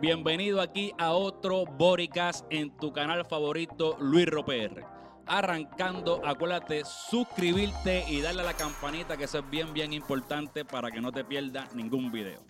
[0.00, 4.84] Bienvenido aquí a otro Boricast en tu canal favorito, Luis Roper.
[5.26, 10.90] Arrancando, acuérdate suscribirte y darle a la campanita que eso es bien, bien importante para
[10.90, 12.40] que no te pierdas ningún video.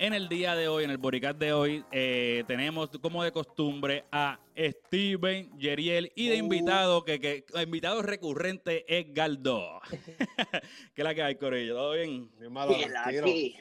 [0.00, 4.04] En el día de hoy, en el Boricast de hoy, eh, tenemos como de costumbre
[4.12, 6.38] a Steven Yeriel y de Uh.
[6.38, 9.80] invitado, que, que invitado recurrente es Galdo.
[10.94, 11.74] ¿Qué es la que hay, Corillo?
[11.74, 12.30] ¿Todo bien?
[12.38, 13.24] Tranquilo.
[13.26, 13.56] aquí.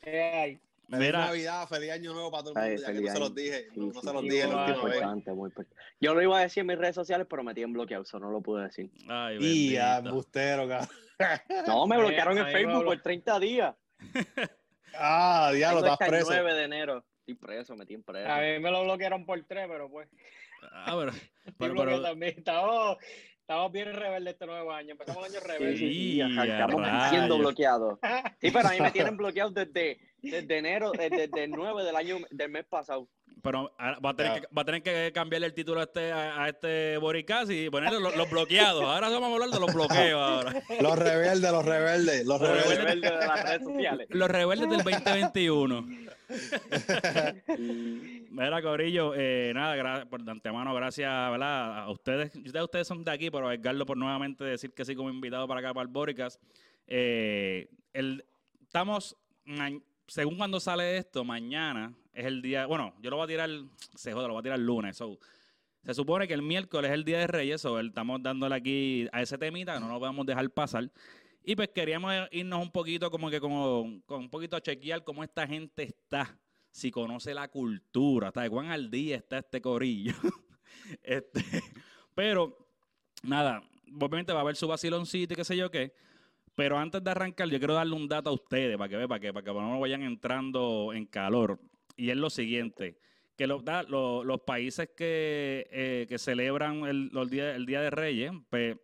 [0.00, 1.26] Feliz Mira.
[1.26, 3.66] Navidad, feliz año nuevo para todo el Ay, mundo, ya que no se los dije,
[3.72, 4.94] Sí, no sí, se los sí, dije la muy última vez.
[4.94, 5.82] importante, muy importante.
[6.00, 8.30] Yo lo iba a decir en mis redes sociales, pero me tienen bloqueado, eso no
[8.30, 8.90] lo pude decir.
[9.08, 10.88] Ay, Y a embustero, cabrón.
[11.66, 13.74] No, me bloquearon en Facebook por 30 días.
[14.94, 16.30] Ah, diablo, estás hasta el preso.
[16.30, 17.04] 9 de enero.
[17.20, 18.28] Estoy preso, metí en preso.
[18.30, 20.08] A mí me lo bloquearon por tres, pero pues.
[20.72, 21.12] Ah, pero,
[21.74, 22.34] pero, también.
[22.38, 22.96] Estamos,
[23.40, 24.92] estamos bien rebeldes este nuevo año.
[24.92, 25.76] Empezamos el año rebelde.
[25.76, 27.98] sí, Y ajá, estamos siendo bloqueados.
[28.40, 31.96] Sí, pero a mí me tienen bloqueado desde, desde enero, desde, desde el 9 del
[31.96, 33.08] año del mes pasado.
[33.42, 36.12] pero ahora va, a tener que, va a tener que cambiarle el título a este,
[36.12, 38.84] a, a este Boricast y ponerle los, los bloqueados.
[38.84, 40.62] Ahora vamos a hablar de los bloqueos ahora.
[40.80, 42.78] Los rebeldes, los rebeldes, los Los Los rebeldes.
[42.84, 44.06] rebeldes de las redes sociales.
[44.10, 45.86] Los rebeldes del 2021.
[47.58, 51.80] Y- Mira, Corillo, eh, nada, gra- por de antemano, gracias ¿verdad?
[51.80, 52.34] a ustedes.
[52.34, 55.46] Ustedes, ustedes son de aquí, pero a Edgardo por nuevamente decir que sí como invitado
[55.46, 56.38] para acá, para el Boricas.
[56.86, 58.24] Eh, el,
[58.62, 59.70] estamos, ma-
[60.06, 63.50] según cuando sale esto, mañana es el día, bueno, yo lo voy a tirar,
[63.94, 64.96] se joda, lo voy a tirar el lunes.
[64.96, 65.18] so,
[65.84, 69.22] se supone que el miércoles es el día de Reyes, so, estamos dándole aquí a
[69.22, 70.90] ese temita, que no lo podemos dejar pasar.
[71.44, 75.24] Y pues queríamos irnos un poquito como que como, con un poquito a chequear cómo
[75.24, 76.38] esta gente está,
[76.70, 80.14] si conoce la cultura, hasta de cuán al día está este corillo.
[81.02, 81.42] este,
[82.14, 82.56] pero,
[83.24, 83.62] nada,
[84.00, 85.92] obviamente va a haber su vaciloncito y qué sé yo qué.
[86.54, 89.20] Pero antes de arrancar, yo quiero darle un dato a ustedes para que vean, para
[89.20, 91.58] que, para que no vayan entrando en calor.
[91.96, 92.98] Y es lo siguiente,
[93.36, 93.62] que los,
[94.44, 98.76] países que, eh, que celebran el, días- el Día de Reyes, pues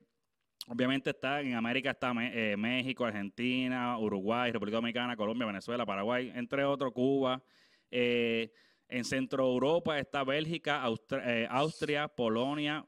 [0.67, 6.65] obviamente está en América está eh, México, Argentina, Uruguay, República Dominicana, Colombia, Venezuela, Paraguay, entre
[6.65, 7.43] otros, Cuba.
[7.91, 8.51] Eh,
[8.89, 12.87] en Centro Europa está Bélgica, eh, Austria, Polonia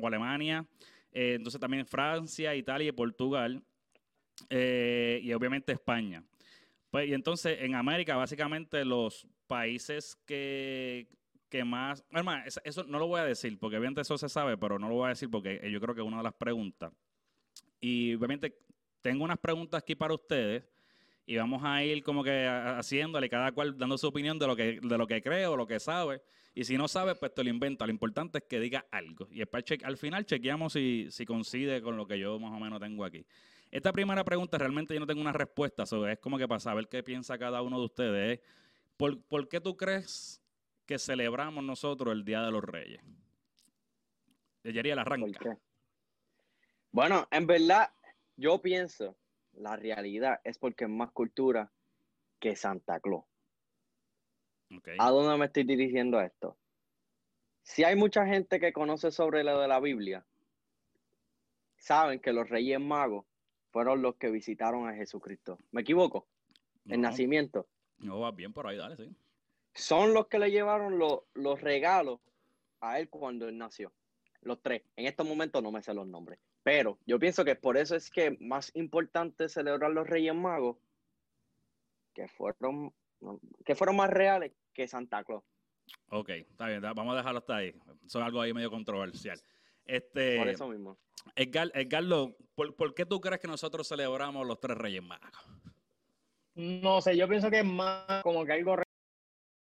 [0.00, 0.66] o Alemania.
[1.12, 3.62] Eh, entonces también Francia, Italia y Portugal.
[4.48, 6.24] eh, y obviamente España.
[6.90, 11.08] Pues, y entonces en América, básicamente los países que,
[11.48, 12.04] que más.
[12.10, 14.94] Hermano, eso, no lo voy a decir, porque obviamente eso se sabe, pero no lo
[14.94, 16.92] voy a decir porque eh, yo creo que es una de las preguntas.
[17.80, 18.56] Y obviamente
[19.02, 20.64] tengo unas preguntas aquí para ustedes
[21.30, 24.80] y vamos a ir como que haciéndole cada cual dando su opinión de lo que
[24.80, 26.20] de lo que cree o lo que sabe.
[26.56, 27.86] Y si no sabe pues te lo inventa.
[27.86, 29.28] Lo importante es que diga algo.
[29.30, 32.80] Y después al final chequeamos si, si coincide con lo que yo más o menos
[32.80, 33.24] tengo aquí.
[33.70, 37.04] Esta primera pregunta realmente yo no tengo una respuesta es como que para saber qué
[37.04, 38.46] piensa cada uno de ustedes es,
[38.96, 40.42] ¿por, por qué tú crees
[40.84, 43.00] que celebramos nosotros el Día de los Reyes?
[44.64, 45.58] Yeriel ¿Por arranca?
[46.90, 47.88] Bueno, en verdad,
[48.34, 49.16] yo pienso,
[49.54, 51.70] la realidad es porque es más cultura
[52.38, 53.24] que Santa Claus.
[54.98, 56.56] ¿A dónde me estoy dirigiendo a esto?
[57.62, 60.24] Si hay mucha gente que conoce sobre lo de la Biblia,
[61.76, 63.26] saben que los reyes magos
[63.72, 65.58] fueron los que visitaron a Jesucristo.
[65.70, 66.26] ¿Me equivoco?
[66.86, 67.68] El nacimiento.
[67.98, 69.14] no va bien por ahí dale sí
[69.74, 72.20] Son los que le llevaron lo- los regalos
[72.80, 73.92] a él cuando él nació.
[74.40, 74.82] Los tres.
[74.96, 76.38] En estos momentos no me sé los nombres.
[76.62, 80.76] Pero yo pienso que por eso es que más importante celebrar los Reyes Magos
[82.14, 82.92] que fueron,
[83.64, 85.42] que fueron más reales que Santa Claus.
[86.10, 87.74] Ok, está bien, vamos a dejarlo hasta ahí.
[88.04, 89.40] Eso es algo ahí medio controversial.
[89.86, 90.98] Este, Por eso mismo.
[91.34, 95.30] Edgar, Edgardo, ¿por, por qué tú crees que nosotros celebramos los tres Reyes Magos?
[96.54, 98.76] No sé, yo pienso que es más como que algo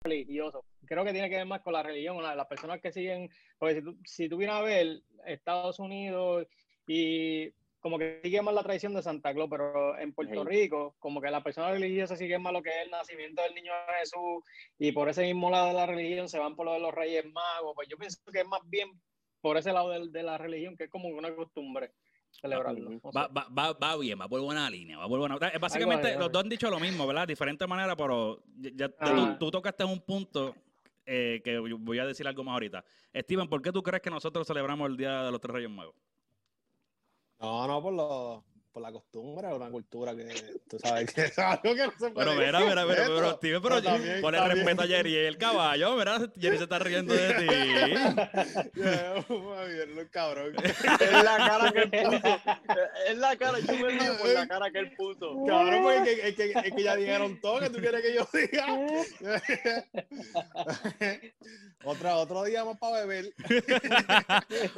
[0.03, 0.65] religioso.
[0.85, 3.75] Creo que tiene que ver más con la religión, la- las personas que siguen, porque
[3.75, 6.47] si tú, si tú vienes a ver Estados Unidos
[6.91, 10.49] y como que sigue más la tradición de Santa Claus, pero en Puerto Sí.
[10.49, 13.71] Rico, como que las personas religiosas siguen más lo que es el nacimiento del niño
[13.99, 14.43] Jesús
[14.79, 17.25] y por ese mismo lado de la religión se van por lo de los Reyes
[17.31, 17.73] Magos.
[17.75, 18.89] Pues yo pienso que es más bien
[19.39, 21.91] por ese lado del- de, la religión, que es como una costumbre
[22.31, 22.89] celebrarlo.
[22.91, 22.99] Sé.
[23.15, 25.37] Va, va, va, va bien, va por buena línea, va por buena.
[25.61, 27.27] Básicamente, los dos han dicho lo mismo, ¿verdad?
[27.27, 29.35] Diferente manera, pero ya, ya- Ah.
[29.39, 30.55] tú, tú tocaste un punto
[31.11, 32.83] eh, que voy a decir algo más ahorita.
[33.15, 35.95] Steven, ¿por qué tú crees que nosotros celebramos el Día de los Tres Reyes Magos?
[37.41, 37.93] No, no, por
[38.71, 40.25] por la costumbre, una cultura que
[40.69, 42.13] tú sabes que es algo que no se puede.
[42.15, 45.95] Pero mira, mira, mira, pero, Steven, pero también- ponle respeto a Jerry el caballo.
[45.95, 47.45] Mira, Jerry se está riendo de ti.
[48.79, 50.53] Yeah, muy bien, un cabrón.
[50.63, 50.83] Es
[51.23, 52.39] la cara que él puso.
[53.07, 55.43] Es la cara, yo me río por la cara que él puso.
[55.45, 58.13] Cabrón, porque es que, es que, es que ya dijeron todo que tú quieres que
[58.13, 58.67] yo diga.
[61.85, 63.33] Otra, otro día más para beber.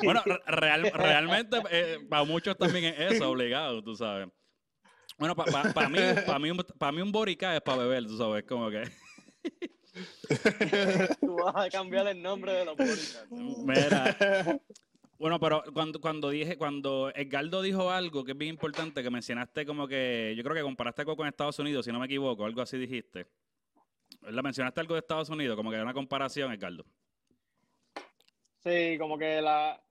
[0.04, 4.28] bueno, re- real- realmente eh, para muchos también es eso, obligado, tú sabes.
[5.18, 8.44] Bueno, para mí, para mí, un- pa' mí un borica es para beber, tú sabes,
[8.46, 8.84] como que...
[11.20, 13.28] Tú vas a cambiar el nombre de los podcasts.
[13.30, 14.60] Mira,
[15.18, 19.66] bueno, pero cuando, cuando dije, cuando Edgardo dijo algo que es bien importante, que mencionaste
[19.66, 22.62] como que, yo creo que comparaste algo con Estados Unidos, si no me equivoco, algo
[22.62, 23.28] así dijiste.
[24.22, 24.44] ¿Verdad?
[24.44, 26.86] Mencionaste algo de Estados Unidos, como que una comparación, Edgardo.
[28.64, 29.82] Sí, como que la.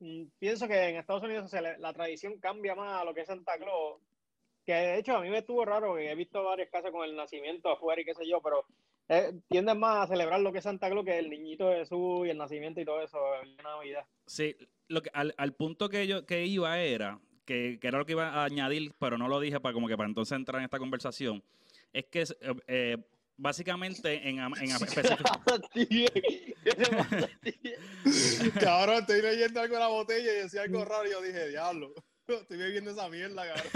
[0.00, 3.20] Mm, Pienso que en Estados Unidos se le- la tradición cambia más a lo que
[3.22, 4.00] es Santa Claus.
[4.66, 7.16] Que de hecho a mí me estuvo raro, que he visto varias casas con el
[7.16, 8.64] nacimiento afuera y qué sé yo, pero
[9.08, 12.30] eh, tienden más a celebrar lo que es Santa Claus que el niñito Jesús y
[12.30, 13.18] el nacimiento y todo eso,
[13.56, 14.04] la Navidad.
[14.26, 14.54] Sí,
[14.88, 18.12] lo que, al, al punto que yo que iba era, que, que era lo que
[18.12, 20.78] iba a añadir, pero no lo dije para como que para entonces entrar en esta
[20.78, 21.42] conversación,
[21.92, 22.96] es que eh, eh,
[23.40, 24.52] básicamente en, en.
[28.60, 31.92] Cabrón, estoy leyendo algo en la botella y decía algo raro y yo dije, diablo.
[32.28, 33.66] Estoy bebiendo esa mierda, cabrón.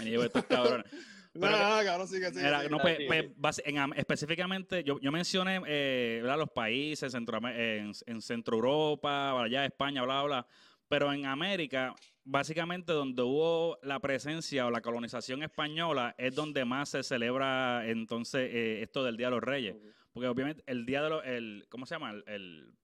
[0.00, 0.86] Y yo, estos cabrones.
[1.34, 2.46] No, Pero- no, no, cabrón, sigue, sigue.
[2.46, 2.70] Era, sigue.
[2.70, 3.06] no, sí, sí.
[3.36, 6.38] basi- en am- específicamente, yo, yo mencioné eh, ¿verdad?
[6.38, 10.46] los países Centroam- en, en Centro Europa, allá España, bla, bla, bla.
[10.90, 11.94] Pero en América,
[12.24, 18.50] básicamente donde hubo la presencia o la colonización española, es donde más se celebra entonces
[18.52, 19.76] eh, esto del Día de los Reyes.
[20.12, 22.10] Porque obviamente el Día de los, el, ¿cómo se llama?
[22.10, 22.74] El, el-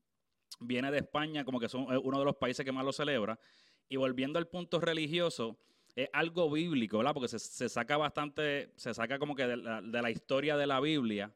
[0.60, 3.40] viene de España, como que son uno de los países que más lo celebra.
[3.88, 5.58] Y volviendo al punto religioso,
[5.96, 7.12] es algo bíblico, ¿verdad?
[7.12, 10.68] Porque se, se saca bastante, se saca como que de la, de la historia de
[10.68, 11.34] la Biblia,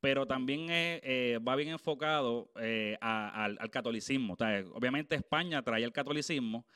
[0.00, 4.36] pero también eh, va bien enfocado eh, a- al, catolicismo.
[4.72, 6.66] Obviamente España trae el catolicismo.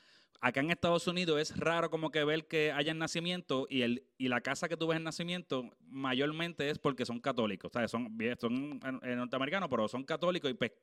[0.41, 4.41] Acá en Estados Unidos es raro como que ver que haya nacimiento y, el, la
[4.41, 7.71] casa que tú ves en nacimiento mayormente es porque son católicos.
[7.87, 10.73] Son, eh, norteamericanos, pero son católicos y pues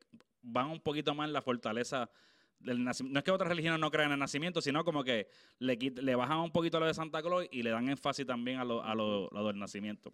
[0.40, 2.10] van un poquito más en la fortaleza
[2.58, 3.14] del nacimiento.
[3.14, 5.28] No es que otras religiones no crean en el nacimiento, sino como que
[5.58, 8.62] le, le bajan un poquito lo de Santa Claus y le dan énfasis también a
[8.62, 10.12] a lo, lo del nacimiento.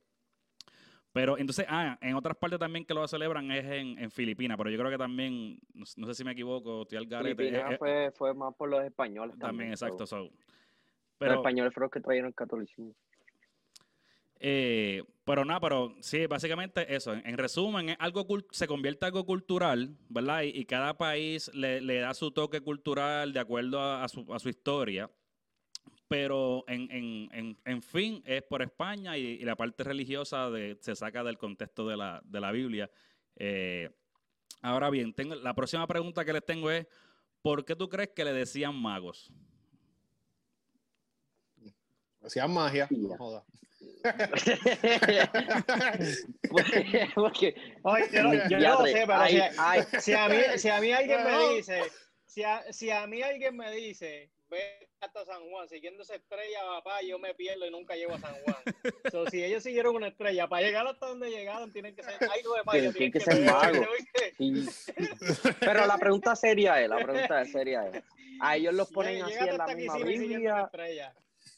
[1.13, 4.71] Pero entonces, ah, en otras partes también que lo celebran es en, en Filipinas, pero
[4.71, 7.45] yo creo que también, no, sé- no sé si me equivoco, estoy al garete.
[7.45, 9.71] Filipinas fue, fue más por los españoles también, también.
[9.71, 10.07] exacto.
[10.07, 10.23] so, so.
[10.25, 10.33] los
[11.19, 12.95] Pero, españoles fueron los que trajeron el catolicismo.
[14.41, 17.13] eh, pero nada, pero sí, básicamente eso.
[17.15, 20.43] En, en resumen, es algo se convierte en algo cultural, ¿verdad?
[20.43, 24.33] Y, y cada país le, le da su toque cultural de acuerdo a, a su,
[24.33, 25.11] a su historia.
[26.09, 30.77] Pero en, en, en, en fin, es por España y, y la parte religiosa de,
[30.81, 32.91] se saca del contexto de la, de la Biblia.
[33.37, 33.91] Eh,
[34.63, 36.87] ahora bien, tengo, la próxima pregunta que les tengo es,
[37.43, 39.31] ¿por qué tú crees que le decían magos?
[42.23, 42.89] Hacían magia.
[42.91, 42.97] Ya.
[42.99, 43.45] No joda.
[46.51, 49.83] Porque- porque Oye, yo, no- yo no Ya, lo re- sé, pero ay, si, ay,
[50.01, 51.83] si a mí, si a mí alguien me dice,
[52.27, 56.61] si a, si a mí alguien me dice, ve hasta San Juan, siguiendo esa estrella,
[56.65, 58.57] papá, yo me pierdo y nunca llego a San Juan.
[59.11, 62.55] So, si ellos siguieron una estrella, para llegar hasta donde llegaron, tienen que ser algo
[62.55, 62.93] de magia.
[62.93, 63.87] Tienen tienen que ser tener, magos.
[65.61, 68.03] Pero la pregunta seria es, la pregunta seria es,
[68.41, 70.09] ¿a ellos los ponen así en la misma sin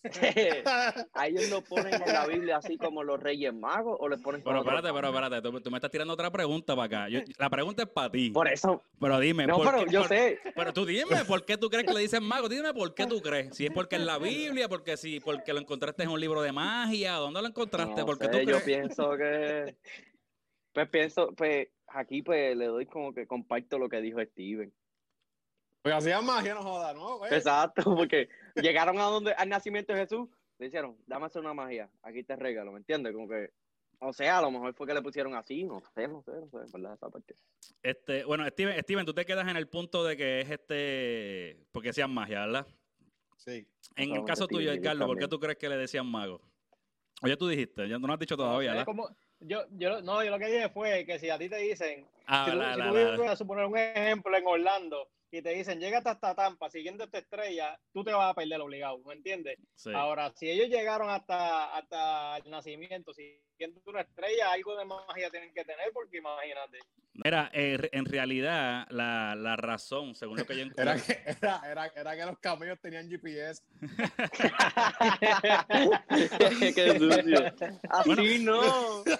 [1.15, 4.43] ¿A ellos lo ponen en la Biblia así como los reyes magos o les ponen
[4.43, 7.09] Pero otro espérate, pero espérate, tú, tú me estás tirando otra pregunta para acá.
[7.09, 8.31] Yo- la pregunta es para ti.
[8.31, 11.45] Por eso, Pero dime, no, ¿por pero qué- yo por- sé, Pero tú dime, ¿por
[11.45, 12.49] qué tú crees que le dicen mago?
[12.49, 13.55] Dime por qué tú crees.
[13.55, 16.53] Si es porque en la Biblia, porque si, porque lo encontraste en un libro de
[16.53, 18.01] magia, ¿dónde lo encontraste?
[18.01, 18.63] no porque sé, tú yo crees.
[18.65, 19.77] pienso que,
[20.73, 24.73] pues pienso, pues aquí pues le doy como que comparto lo que dijo Steven.
[25.83, 27.19] Porque hacían magia, no joda, ¿no?
[27.19, 27.33] güey?
[27.35, 30.29] Exacto, porque llegaron a donde al nacimiento de Jesús,
[30.59, 33.13] le dijeron, dame hacer una magia, aquí te regalo, ¿me entiendes?
[33.13, 33.51] Como que,
[33.99, 36.49] o sea, a lo mejor fue que le pusieron así, no sé, no sé, no
[36.51, 36.95] sé, en ¿verdad?
[36.95, 37.35] Esa parte.
[37.83, 41.93] Este, bueno, Steven, Steven, tú te quedas en el punto de que es este, porque
[41.93, 42.67] sean magia, ¿verdad?
[43.37, 43.67] Sí.
[43.97, 46.41] En el caso tuyo, Carlos, ¿por qué tú crees que le decían mago?
[47.23, 48.85] Oye, tú dijiste, ya no lo has dicho todavía, ¿verdad?
[48.87, 49.09] como-
[49.41, 52.45] yo, yo, no, yo lo que dije fue que si a ti te dicen, Ah,
[52.45, 55.43] si tú, la- si la- tú la- vives, a suponer un ejemplo en Orlando y
[55.43, 59.15] te dicen, llega hasta Tampa siguiendo esta estrella, tú te vas a perder obligado, ¿me
[59.15, 59.59] entiendes?
[59.77, 59.91] sí.
[59.95, 63.13] Ahora, si ellos llegaron hasta, hasta el nacimiento
[63.87, 66.79] una estrella, algo de magia tienen que tener, porque imagínate.
[67.13, 71.23] Mira, eh, en realidad, la, la razón, según lo que yo Era encontré.
[71.25, 73.63] que, era, era, era que los camellos tenían GPS.
[76.75, 77.53] Qué sucio.
[77.91, 79.05] Así no.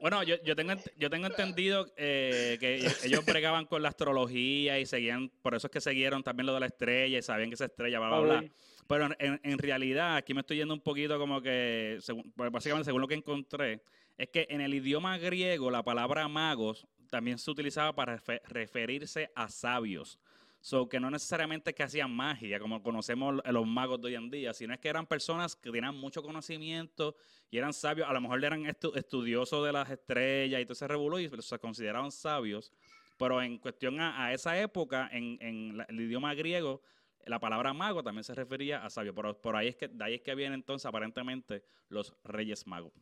[0.00, 4.78] Bueno, yo, yo, tengo, yo tengo entendido eh, que ellos- ellos bregaban con la astrología
[4.78, 7.54] y seguían, por eso es que siguieron también lo de la estrella y sabían que
[7.54, 8.48] esa estrella, bla, bla, bla.
[8.88, 12.86] Pero en, en- realidad, aquí me estoy yendo un poquito como que, según- pues, básicamente
[12.86, 13.82] según lo que encontré,
[14.16, 19.30] es que en el idioma griego la palabra magos también se utilizaba para refe- referirse
[19.36, 20.18] a sabios.
[20.60, 24.52] So, que no necesariamente que hacían magia, como conocemos los magos de hoy en día,
[24.54, 27.14] sino es que eran personas que tenían mucho conocimiento
[27.50, 28.08] y eran sabios.
[28.08, 31.58] A lo mejor eran estu- estudiosos de las estrellas y todo ese revolú y se
[31.58, 32.72] consideraban sabios.
[33.18, 36.82] Pero en cuestión a, a esa época, en, en la- el idioma griego,
[37.26, 39.14] la palabra mago también se refería a sabio.
[39.14, 42.92] Pero por ahí es que, de ahí es que vienen entonces aparentemente los reyes magos.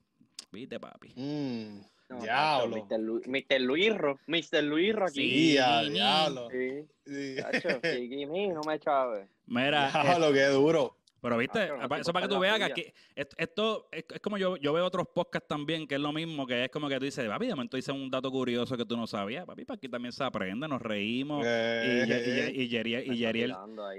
[0.52, 1.12] ¿Viste, papi?
[1.16, 2.76] Mm, No, diablo.
[2.76, 3.00] Mr.
[3.00, 3.60] Lu- Mr.
[3.60, 4.18] Luirro.
[4.26, 4.62] Mr.
[4.62, 5.14] Luirro aquí.
[5.14, 6.48] Sí, diablo.
[6.50, 6.86] Sí.
[7.04, 7.36] Sí.
[7.36, 7.68] Chacho,
[8.54, 9.28] no me chave.
[9.46, 10.96] Mira, Diablo, qué duro.
[11.20, 14.20] Pero viste, Ah, pero no eso para que tú veas que aquí, esto, es, es
[14.20, 16.98] como yo, yo veo otros podcasts también, que es lo mismo, que es como que
[16.98, 19.88] tú dices, papi, de momento un dato curioso que tú no sabías, papi, para aquí
[19.88, 21.44] también se aprende, nos reímos.
[21.44, 23.16] Y, Eh, Ye- y, y Yeriel, y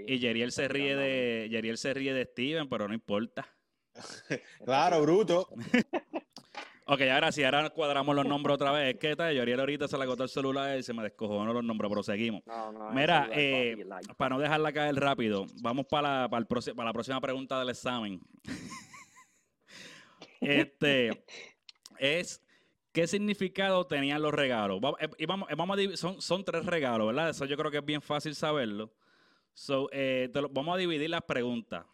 [0.07, 0.19] y
[0.51, 3.47] se ríe de Yeriel se ríe de Steven, pero no importa.
[4.63, 5.49] Claro, bruto.
[6.89, 8.93] Ok, ahora sí, ahora cuadramos los nombres otra vez.
[8.95, 11.63] Es que tal, Yeriel ahorita se le agotó el celular y se me descojonó los
[11.63, 12.41] nombres, pero seguimos.
[12.45, 13.85] No, no, Mira, eh.
[14.15, 17.59] Para no dejarla caer rápido, vamos para la, para el proce- para la próxima pregunta
[17.59, 18.21] del examen.
[20.41, 21.23] este
[21.99, 22.41] es
[22.91, 24.81] ¿qué significado tenían los regalos?
[24.99, 27.29] Eh, y vamos, eh, vamos a son, son tres regalos, ¿verdad?
[27.29, 28.93] Eso yo creo que es bien fácil saberlo.
[29.53, 31.85] So, eh, lo- vamos a dividir las preguntas.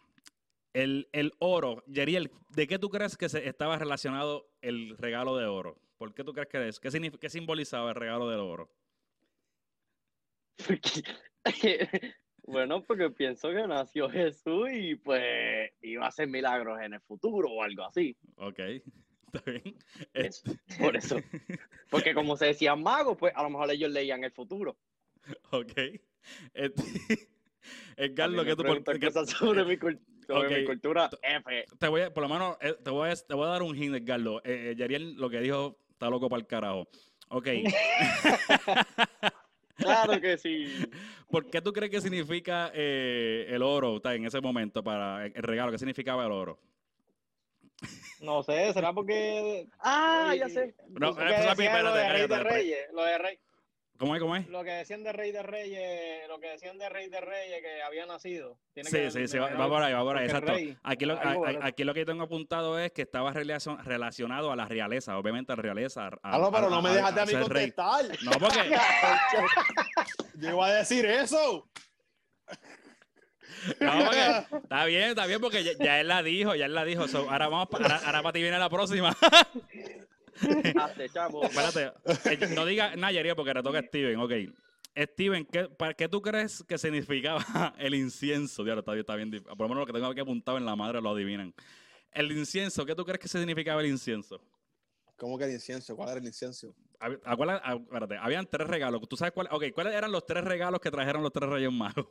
[0.72, 5.46] El, el oro, Yeriel, ¿de qué tú crees que se estaba relacionado el regalo de
[5.46, 5.80] oro?
[5.98, 6.80] ¿Por qué tú crees que es?
[6.80, 6.90] ¿Qué,
[7.20, 8.70] qué simbolizaba el regalo del oro?
[12.46, 17.50] bueno, porque pienso que nació Jesús y pues iba a hacer milagros en el futuro
[17.50, 18.16] o algo así.
[18.36, 18.58] Ok,
[19.32, 19.76] está bien.
[20.12, 20.42] Es-
[20.78, 21.18] por eso.
[21.90, 24.76] Porque como se decían magos, pues a lo mejor ellos leían el futuro.
[25.52, 25.72] Ok.
[26.52, 26.82] Este,
[27.96, 28.64] Edgar, lo que tú...
[28.64, 29.76] cosas sobre, mi,
[30.26, 31.64] sobre mi cultura F.
[31.78, 33.76] te voy a, por lo menos, eh, te voy a, te voy a dar un
[33.76, 34.38] hint, Edgardo.
[34.44, 36.88] Eh, eh, Yariel lo que dijo está loco para el carajo.
[37.28, 37.48] Ok.
[39.76, 40.66] Claro que sí.
[41.30, 45.32] ¿Por qué tú crees que significa eh, el oro está, en ese momento para el
[45.34, 45.72] el regalo?
[45.72, 46.60] ¿Qué significaba el oro?
[48.20, 49.66] No sé, será porque.
[49.80, 50.74] Ah, ya sé.
[50.88, 52.92] No, pues, papi, decían lo de espérate, Rey de cállate, Reyes.
[52.92, 53.38] Lo de Rey.
[53.96, 54.20] ¿Cómo es?
[54.20, 54.48] ¿Cómo es?
[54.48, 57.80] Lo que decían de Rey de Reyes, lo que decían de Rey de Reyes que
[57.82, 58.58] había nacido.
[58.72, 60.52] Tiene Sí, que sí, sí, va, por ahí, va por ahí, exacto.
[60.52, 63.32] Rey, Aquí lo, algo a- a- de- aquí lo que tengo apuntado es que estaba
[63.32, 66.08] relacion- relacionado a la realeza, obviamente a la realeza.
[66.08, 67.70] a- Aló, pero a- no me dejaste a a mí ser rey.
[67.72, 68.18] contestar.
[68.24, 68.70] No, porque...
[70.34, 71.68] Yo iba a decir eso.
[73.80, 76.84] No, porque- está bien, está bien, porque ya, ya él la dijo, ya él la
[76.84, 77.06] dijo.
[77.06, 79.16] So, ahora vamos, pa- ahora, ahora para ti viene la próxima.
[81.44, 81.92] Espérate,
[82.30, 84.18] eh, no diga Yeriel, porque le toca a Steven.
[84.18, 84.32] Ok.
[84.96, 87.44] Steven, ¿qué, para, ¿qué tú crees que significaba
[87.78, 88.62] el incienso?
[88.62, 89.32] Diablo, está, bien- está bien.
[89.32, 91.52] dif- Por lo menos lo que tengo aquí apuntado en la madre lo adivinan.
[92.12, 94.40] El incienso, ¿qué tú crees que significaba el incienso?
[95.16, 95.96] ¿Cómo que el incienso?
[95.96, 96.74] ¿Cuál era el incienso?
[97.00, 99.00] Acuérdate- ah, espérate, habían tres regalos.
[99.08, 99.48] ¿Tú sabes cuál?
[99.50, 102.06] Ok, ¿cuáles eran los tres regalos que trajeron los tres reyes magos?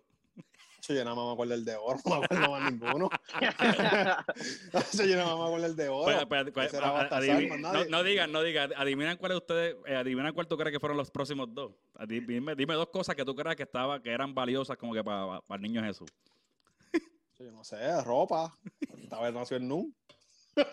[0.89, 3.09] Yo nada más me acuerdo del de oro, no me acuerdo más ninguno.
[4.73, 6.03] Eso yo nada más me acuerdo del de oro.
[6.05, 6.17] Pues,
[6.93, 8.73] más no, digan, no digan.
[8.75, 11.71] Adivinan cuál de ustedes, eh, adivinan cuál tú crees que fueron los próximos dos.
[12.07, 15.39] Dime, dime dos cosas que tú creas que estaba, que eran valiosas como que para,
[15.41, 16.09] para el niño Jesús.
[17.39, 18.53] Yo no sé, ropa.
[19.01, 19.93] Esta vez nació el NU.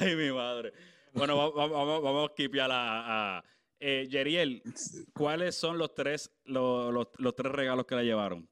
[0.00, 0.72] Ay, mi madre.
[1.12, 3.44] Bueno, va- va- vamos, vamos a skipear a, a
[3.80, 4.62] eh, Yeriel.
[5.14, 8.48] ¿Cuáles son los tres, los, los- los tres regalos que le llevaron?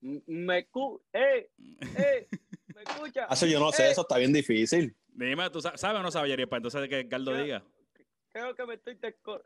[0.00, 1.50] me cu eh,
[1.98, 2.28] eh,
[2.74, 3.26] me escucha.
[3.30, 4.96] Eso yo no sé, Eh, eso está bien difícil.
[5.08, 6.48] Dime, ¿tú sa- sabes o no sabes, Yeriel?
[6.48, 7.64] Para entonces que Edgardo diga.
[8.32, 9.42] Creo que me estoy desco-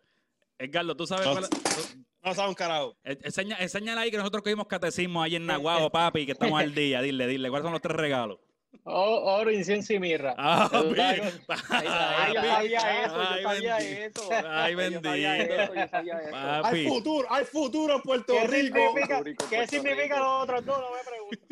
[0.59, 1.97] Edgardo, ¿tú sabes No cuál sé.
[2.23, 2.97] No sabe un carajo.
[3.05, 6.75] Eh, Enseña, enséñale ahí que nosotros cogimos catecismo ahí en Nahuabo, papi, que estamos al
[6.75, 7.01] día.
[7.01, 8.39] Dile, dile, ¿cuáles son los tres regalos?
[8.85, 10.35] O- Oro, incienso y mirra.
[10.37, 11.63] Ah, Ay, papi.
[11.71, 14.23] Ay, yo sabía eso, Ay, yo sabía bendito.
[14.33, 14.49] eso.
[14.51, 15.11] Ay, bendito.
[16.65, 18.79] Hay futuro, hay futuro en Puerto ¿Qué Rico.
[18.79, 20.17] significa, Rico, ¿qué Puerto significa Rico.
[20.19, 20.79] los otros dos?
[20.81, 21.43] No me preguntes.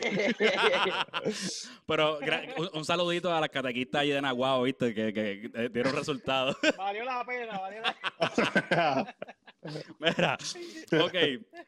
[1.86, 2.18] Pero
[2.56, 4.94] un, un saludito a las catequistas ahí de Nahuatl, ¿viste?
[4.94, 6.56] Que, que, eh, dieron resultados.
[6.76, 7.96] Valió la pena, valió la
[9.98, 10.38] Mira,
[11.04, 11.14] ok,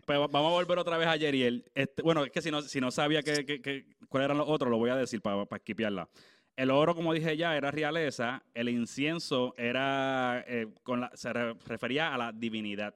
[0.06, 1.64] pues va- vamos a volver otra vez a Yeriel.
[1.74, 4.78] Este, bueno, es que si no, si no sabía que, cuáles eran los otros, lo
[4.78, 6.08] voy a decir para, para esquipearla.
[6.56, 8.42] El oro, como dije ya, era realeza.
[8.54, 12.94] El incienso era, eh, con se re- refería a la divinidad.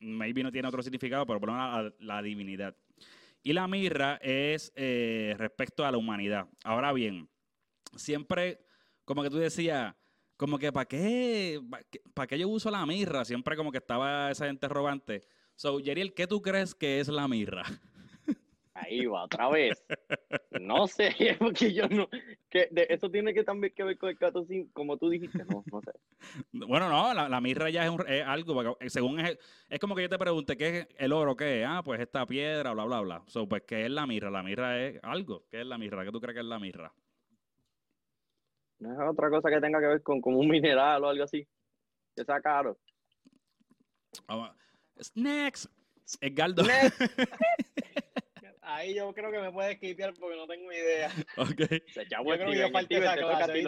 [0.00, 2.74] Maybe no tiene otro significado, pero por lo menos la divinidad.
[3.42, 6.46] Y la mirra es eh, respecto a la humanidad.
[6.64, 7.28] Ahora bien,
[7.96, 8.60] siempre,
[9.04, 9.94] como que tú decías,
[10.40, 11.60] como que ¿para qué,
[12.14, 13.26] para qué yo uso la mirra?
[13.26, 15.20] Siempre como que estaba esa interrogante.
[15.54, 17.62] So, Yeriel, ¿qué tú crees que es la mirra?
[18.72, 19.84] Ahí va, otra vez.
[20.58, 22.08] No sé, porque yo no.
[22.48, 25.44] Que de, eso tiene que también que ver con el gato, sin- como tú dijiste.
[25.44, 25.90] No, no sé.
[26.52, 30.02] Bueno, no, la, la mirra ya es, un- es algo, según es, es como que
[30.02, 31.36] yo te pregunte, ¿qué es el oro?
[31.36, 31.66] ¿Qué es?
[31.68, 33.22] Ah, pues esta piedra, bla, bla, bla.
[33.26, 34.30] So, pues, ¿qué es la mirra?
[34.30, 35.44] La mirra es algo.
[35.50, 36.02] ¿Qué es la mirra?
[36.02, 36.94] ¿Qué tú crees que es la mirra?
[38.80, 41.46] No es otra cosa que tenga que ver con como un mineral o algo así.
[42.16, 42.78] Que sea caro.
[44.26, 44.50] Vamos.
[45.14, 45.66] Next.
[46.20, 46.62] Edgardo.
[48.62, 51.10] Ahí yo creo que me puede skipear porque no tengo idea.
[51.36, 51.62] ok.
[51.92, 53.64] Se echaba Yo creo que yo falté esa clase, Eh,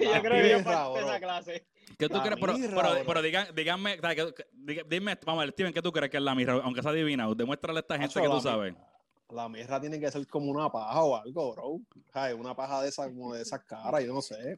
[0.00, 1.66] Yo creo que yo falté esa clase.
[1.98, 2.38] ¿Qué tú La crees?
[2.40, 3.98] Pero, mirra, pero, pero digan, díganme,
[4.86, 6.54] dime, vamos a ver, Steven, ¿qué tú crees que es la mirra?
[6.62, 8.74] Aunque sea adivinado, demuéstrale a esta gente que tú sabes.
[9.34, 11.80] La mirra tiene que ser como una paja o algo, bro.
[12.12, 14.56] Ay, una paja de esas, como de esas caras, yo no sé.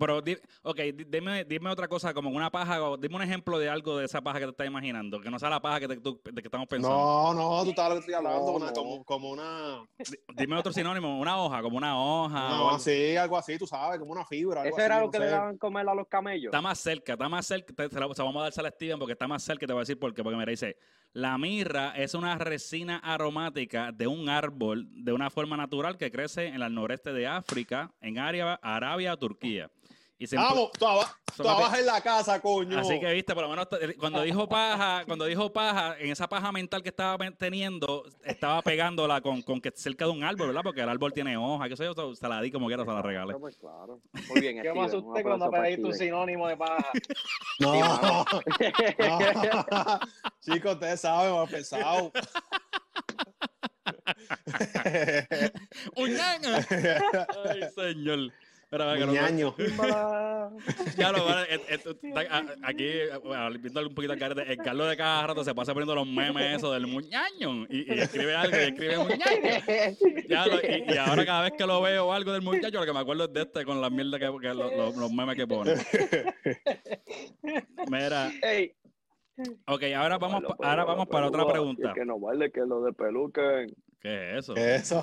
[0.00, 0.18] Pero,
[0.62, 3.96] ok, di- dime, dime otra cosa, como una paja, o dime un ejemplo de algo
[3.96, 6.20] de esa paja que te estás imaginando, que no sea la paja que, te- tú-
[6.24, 6.96] de que estamos pensando.
[6.98, 8.72] No, no, tú estás hablando, No, una- no.
[8.72, 9.82] Como, como una.
[9.96, 12.48] Di- Dime otro sinónimo, una hoja, como una hoja.
[12.48, 12.78] No, algo.
[12.80, 14.62] sí, algo así, tú sabes, como una fibra.
[14.62, 16.46] Algo Eso era lo no que le daban comer a los camellos.
[16.46, 17.72] Está más cerca, está más cerca.
[17.72, 19.82] Te, la vamos a dársela a Steven porque está más cerca y te voy a
[19.82, 20.24] decir por qué.
[20.24, 20.76] Porque mira, dice,
[21.16, 26.48] la mirra es una resina aromática de un árbol de una forma natural que crece
[26.48, 29.70] en el noreste de África, en Arabia, Arabia Turquía.
[30.18, 30.70] Y se Vamos,
[31.78, 32.78] en la casa, coño.
[32.78, 33.68] Así que viste, por lo menos
[33.98, 39.20] cuando dijo paja, cuando dijo paja, en esa paja mental que estaba teniendo, estaba pegándola
[39.20, 40.62] con, con que cerca de un árbol, ¿verdad?
[40.62, 43.02] Porque el árbol tiene hoja, qué sé yo, se la di como quiera, se la
[43.02, 43.34] regalé.
[43.34, 44.00] Pues, claro.
[44.28, 45.94] Muy bien, Yo me Steven, un asusté cuando un Steven.
[45.94, 46.90] sinónimo de paja.
[47.58, 48.24] No.
[50.40, 52.12] Chicos, ustedes saben, hemos pensado.
[55.96, 56.16] ¡Un!
[56.18, 58.32] Ay, señor.
[58.68, 59.54] Espera, que no- Ñaño.
[60.96, 62.88] Ya lo está- a- aquí,
[63.60, 66.56] viendo un poquito el carete, el Carlos de cada rato se pasa poniendo los memes
[66.58, 70.26] eso del muñaño y, y escribe algo y escribe muñaño.
[70.28, 72.92] Ya lo- y, y ahora cada vez que lo veo algo del muchacho, lo que
[72.92, 75.46] me acuerdo es de este con la mierda que, que lo- lo- los memes que
[75.46, 75.74] pone.
[77.90, 78.72] Mira, Ey,
[79.66, 81.92] ok, ahora vamos, pa- ahora vamos para otra pregunta.
[81.94, 83.74] Que no vale que lo de peluquen.
[84.00, 84.54] ¿Qué es eso?
[84.56, 85.02] Eso.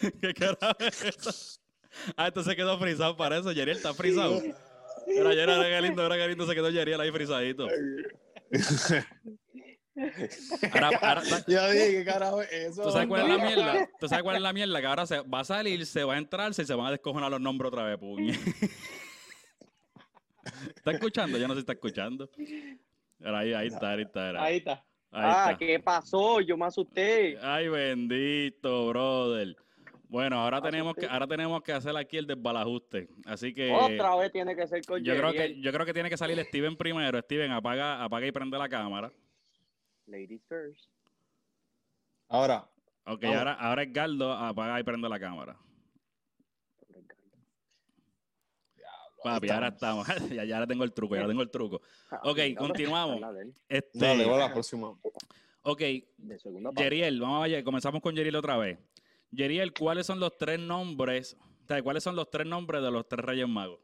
[0.20, 1.60] ¿Qué carajo es eso?
[2.16, 3.52] Ah, entonces quedó frisado para eso.
[3.52, 4.40] Yeriel está frisado.
[5.06, 7.66] Era Yeriel, era lindo, era qué lindo se quedó Yeriel ahí frisadito.
[10.72, 12.82] Ahora, ahora, Yo dije, ¿qué carajo es eso?
[12.84, 13.88] ¿Tú sabes cuál es la mierda?
[13.98, 14.80] ¿Tú sabes cuál es la mierda?
[14.80, 17.40] Que ahora se va a salir, se va a entrar, se van a descojonar los
[17.40, 18.32] nombres otra vez, puñe.
[20.76, 21.38] ¿Está escuchando?
[21.38, 22.30] Yo no sé si está escuchando.
[23.20, 24.30] Era ahí, ahí está, ahí está.
[24.30, 24.42] era.
[24.42, 24.84] Ahí, Ahí está.
[25.10, 25.58] Ah, está.
[25.58, 26.40] ¿qué pasó?
[26.40, 27.38] Yo me asusté.
[27.42, 29.56] Ay, bendito, brother.
[30.08, 30.70] Bueno, ahora Asusté.
[30.70, 33.08] tenemos que, ahora tenemos que hacer aquí el desbalajuste.
[33.26, 36.08] Así que Otra vez tiene que ser con yo creo que yo creo que tiene
[36.08, 37.20] que salir Steven primero.
[37.20, 39.12] Steven, apaga, apaga y prende la cámara.
[40.06, 40.88] Ladies first.
[42.28, 42.68] Ahora,
[43.04, 43.38] Ok, Vamos.
[43.38, 45.56] ahora, ahora Edgardo apaga y prende la cámara.
[49.22, 50.06] Papi, ahora estamos.
[50.32, 51.80] ya, ya ahora tengo el truco, ya ahora tengo el truco.
[52.22, 53.20] Ok, continuamos.
[53.68, 54.94] Este, dale, voy a la próxima.
[55.62, 55.82] ok.
[56.76, 58.78] Yeriel, vamos allá, comenzamos con Yeriel otra vez.
[59.30, 61.36] Yeriel, ¿cuáles son los tres nombres?
[61.64, 63.80] O sea, ¿cuáles son los tres nombres de los tres Reyes Magos?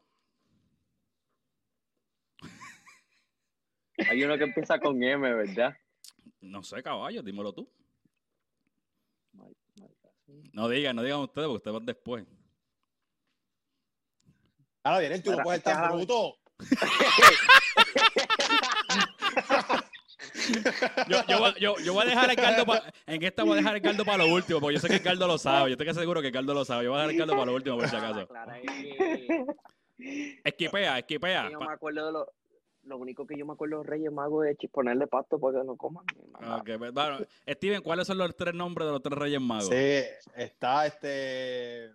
[4.10, 5.76] Hay uno que empieza con M, ¿verdad?
[6.40, 7.70] No sé, caballo, dímelo tú.
[10.52, 12.26] No digan, no digan ustedes, porque ustedes van después.
[14.82, 16.36] Ahora viene, tú no puedes estar bruto.
[21.08, 23.56] Yo, yo, voy- yo, yo voy a dejar el caldo pa- en esta voy a
[23.56, 25.70] dejar el caldo para lo último, porque yo sé que el caldo lo sabe.
[25.70, 26.84] Yo estoy que seguro que el caldo lo sabe.
[26.84, 28.28] Yo voy a dejar el caldo para lo último, por si acaso.
[29.96, 31.50] Que- Esquipea, esquipea.
[31.50, 32.32] Yo me acuerdo de lo,
[32.82, 35.64] lo único que yo me acuerdo de los Reyes Magos es ponerle pasto para que
[35.66, 36.04] no coman.
[36.64, 39.68] Pues, bueno, Steven, ¿cuáles son los tres nombres de los tres Reyes Magos?
[39.68, 40.02] Sí,
[40.36, 41.90] está este.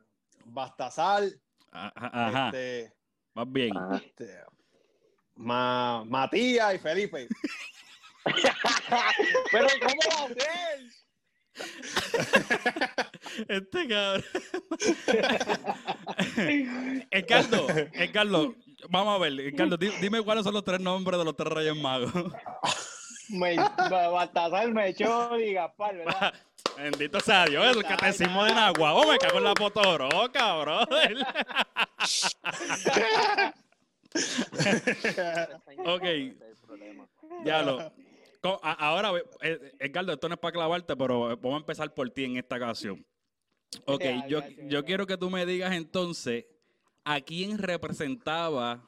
[0.45, 1.23] Bastasar.
[1.71, 2.93] Ajá, ajá, Este,
[3.35, 3.71] más bien.
[3.77, 4.39] Ah, este,
[5.35, 7.27] Ma- Matías y Felipe.
[9.51, 10.79] Pero ¿cómo va a ser?
[13.47, 14.23] Este cabrón.
[17.11, 18.55] Ricardo, Ricardo,
[18.89, 19.33] vamos a ver,
[19.77, 22.11] di- dime cuáles son los tres nombres de los tres reyes magos.
[23.29, 26.33] Me, Baltasar, Melchor y Gaspar, ¿verdad?
[26.77, 28.93] Bendito sea Dios, el catecismo de Nagua.
[28.93, 30.81] Oh, me cago en la potoroca, bro.
[35.85, 36.03] Ok.
[37.45, 37.91] Ya lo.
[38.41, 42.37] Ahora, eh, Edgardo, esto no es para clavarte, pero vamos a empezar por ti en
[42.37, 43.05] esta ocasión.
[43.85, 44.41] Ok, yo,
[44.85, 46.45] quiero que tú me digas entonces
[47.03, 48.87] a quién representaba,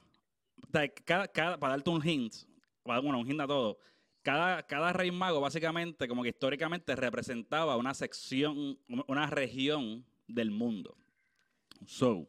[0.67, 2.33] o sea, cada, cada- para darte un hint,
[2.83, 3.77] para bueno, un hint a todo,
[4.21, 10.95] cada, cada rey mago básicamente, como que históricamente representaba una sección, una región del mundo.
[11.85, 12.27] So,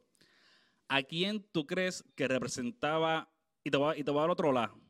[0.88, 3.30] ¿a quién tú crees que representaba,
[3.62, 4.81] y te voy a, y te voy a dar otro lado,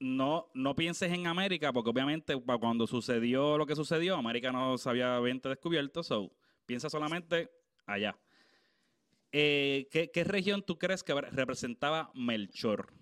[0.00, 4.88] no, no pienses en América, porque obviamente cuando sucedió lo que sucedió, América no se
[4.88, 6.32] había bien descubierto, so,
[6.66, 7.50] piensa solamente
[7.86, 8.16] allá.
[9.32, 12.92] Eh, ¿qué, qué región tú crees que representaba Melchor?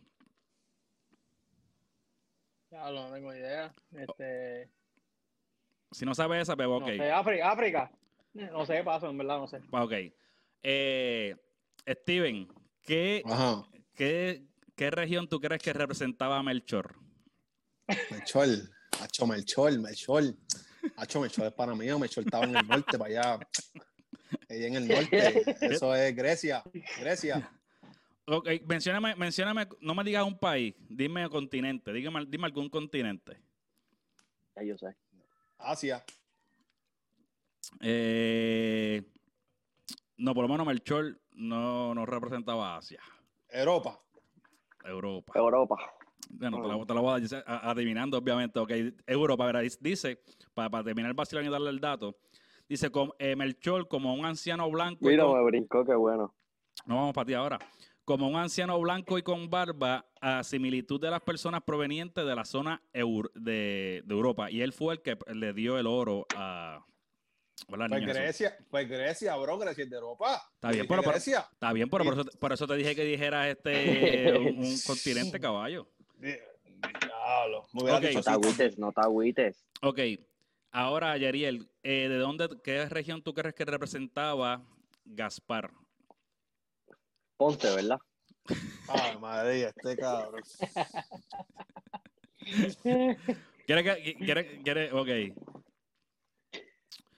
[2.71, 3.73] Ya no tengo idea.
[3.93, 4.71] Este,
[5.93, 6.81] Si no sabes esa, pues ok.
[6.81, 7.91] No sé, África, África.
[8.35, 9.63] No sé, paso, en verdad, no sé.
[9.71, 9.93] Ok.
[10.63, 11.37] Eh,
[11.89, 12.49] Steven,
[12.83, 13.65] ¿qué, Ajá.
[13.95, 14.45] qué,
[14.77, 16.97] qué región tú crees que representaba Melchor?
[18.11, 18.49] Melchor.
[19.01, 20.35] Hacho, Melchor, Melchor.
[20.97, 21.87] Hacho, Melchor es para mí.
[21.99, 23.49] Melchor estaba en el norte, para allá.
[24.49, 25.67] Ella en el norte.
[25.67, 26.63] Eso es Grecia.
[27.01, 27.51] Grecia.
[28.29, 33.41] Ok, mencióname, mencióname, no me digas un país, dime continente, dígame, dime algún continente.
[34.57, 34.97] Ya yo sé.
[35.59, 36.05] Asia.
[37.81, 39.01] Eh,
[40.17, 43.01] no, por lo menos Melchor no, no representaba Asia,
[43.49, 44.03] Europa.
[44.87, 45.33] Europa.
[45.35, 45.77] Europa.
[46.31, 48.59] Bueno, te la, te la voy a decir adivinando, obviamente.
[48.59, 48.71] Ok,
[49.07, 50.21] Europa, verá, dice-
[50.55, 52.17] para, para terminar el vacilón y darle el dato,
[52.69, 55.07] dice com- eh, Melchor como un anciano blanco.
[55.07, 56.35] y Mira, con- me brincó, qué bueno.
[56.87, 57.59] no vamos para ti ahora.
[58.05, 62.45] Como un anciano blanco y con barba, a similitud de las personas provenientes de la
[62.45, 64.49] zona eur- de, de Europa.
[64.51, 66.85] Y él fue el que le dio el oro a.
[67.69, 68.07] ¿verdad, Pues?
[68.07, 70.43] Grecia, pues Grecia, bro, Grecia es de Europa.
[70.55, 71.49] Está bien, Dije pero- pero- Grecia.
[71.53, 73.73] Está bien, pero por eso, por eso te dije que dijeras este
[74.39, 75.89] un, un continente caballo.
[76.19, 76.37] Di-
[77.01, 77.67] Diablo.
[77.73, 78.05] Me hubiera Ok.
[78.05, 79.65] dicho No te agüites, no te agüites.
[79.83, 79.99] Ok,
[80.73, 84.63] ahora Yariel, eh, ¿de dónde, qué región tú crees que representaba
[85.05, 85.71] Gaspar?
[87.37, 87.99] Ponte, ¿verdad?
[88.89, 90.43] Ay, madre, mía, este cabrón.
[93.67, 95.09] ¿Quiere que, quiere, quiere, ok.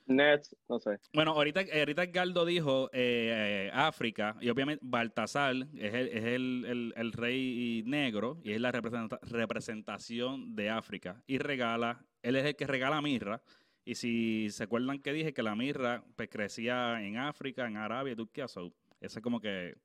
[0.09, 0.99] No sé.
[1.12, 6.94] Bueno, ahorita, ahorita Edgardo dijo eh, África, y obviamente Baltasar es, el, es el, el-
[6.97, 11.23] el rey negro y es la representa- representación de África.
[11.27, 13.42] Y regala, él es el que regala mirra.
[13.85, 18.16] Y si se acuerdan que dije que la mirra pues, crecía en África, en Arabia
[18.16, 19.77] Turquía, so, ese es como que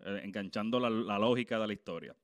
[0.00, 2.14] eh, enganchando la, la lógica de la historia.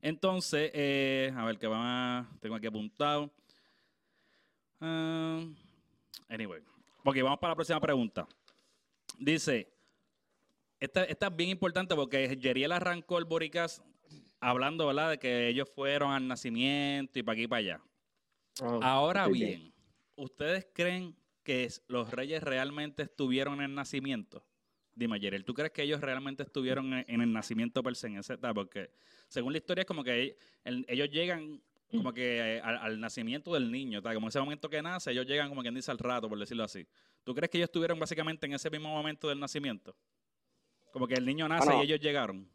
[0.00, 3.30] Entonces, eh, a ver qué más tengo aquí apuntado.
[4.80, 5.42] Ah,
[6.28, 6.60] Anyway.
[7.04, 8.26] Ok, vamos para la próxima pregunta.
[9.18, 9.68] Dice,
[10.80, 13.82] esta, esta es bien importante porque Yeriel arrancó el Boricas
[14.40, 15.10] hablando, ¿verdad?
[15.10, 17.80] De que ellos fueron al nacimiento y para aquí y para allá.
[18.62, 19.72] Ah, Ahora bien,
[20.16, 24.44] ¿ustedes creen que los reyes realmente estuvieron en el nacimiento?
[24.94, 28.18] Dime, Yeriel, ¿tú crees que ellos realmente estuvieron en, en el nacimiento per se en
[28.18, 28.54] ese etapa?
[28.54, 28.90] Porque
[29.28, 31.60] según la historia es como que el- ellos llegan
[31.96, 34.14] como que eh, al, al nacimiento del niño, ¿tá?
[34.14, 36.86] como ese momento que nace, ellos llegan como quien dice al rato, por decirlo así.
[37.24, 39.96] ¿Tú crees que ellos estuvieron básicamente en ese mismo momento del nacimiento?
[40.92, 41.82] Como que el niño nace Bueno.
[41.82, 42.48] y ellos llegaron.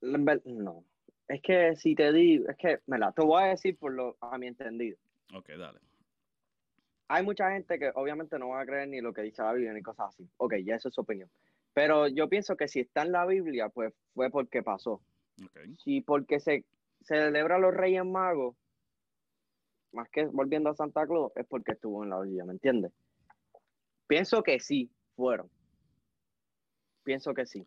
[0.00, 0.84] No.
[1.28, 4.16] Es que si te digo, es que, me la te voy a decir por lo,
[4.20, 4.96] a mi entendido.
[5.34, 5.78] Ok, dale.
[7.08, 9.72] Hay mucha gente que obviamente no va a creer ni lo que dice la Biblia
[9.72, 10.28] ni cosas así.
[10.36, 11.30] Ok, ya eso es su opinión.
[11.72, 15.00] Pero yo pienso que si está en la Biblia, pues fue porque pasó.
[15.42, 15.58] Ok.
[15.84, 16.64] Si porque se
[17.02, 18.56] celebra los Reyes Magos,
[19.92, 22.92] más que volviendo a Santa Claus, es porque estuvo en la Biblia, ¿me entiendes?
[24.06, 25.50] Pienso que sí, fueron.
[27.04, 27.66] Pienso que sí.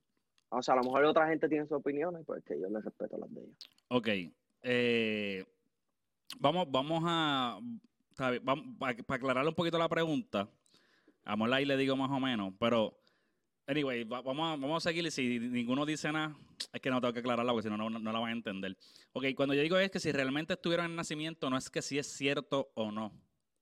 [0.50, 3.17] O sea, a lo mejor otra gente tiene sus opiniones, pues que yo les respeto
[3.17, 3.70] las de ellos.
[3.89, 4.08] Ok.
[4.63, 5.46] eh,
[6.39, 7.60] vamos, vamos a.
[8.17, 10.50] Para aclararle un poquito la pregunta.
[11.24, 12.54] A y le digo más o menos.
[12.60, 13.00] Pero,
[13.71, 15.10] anyway, va- vamos, a, vamos a seguir.
[15.12, 16.36] Si ninguno dice nada,
[16.71, 18.77] es que no tengo que aclararla porque si no, no, la van a entender.
[19.13, 21.81] Ok, cuando yo digo es que si realmente estuvieron en el nacimiento, no es que
[21.81, 23.12] si es cierto o no.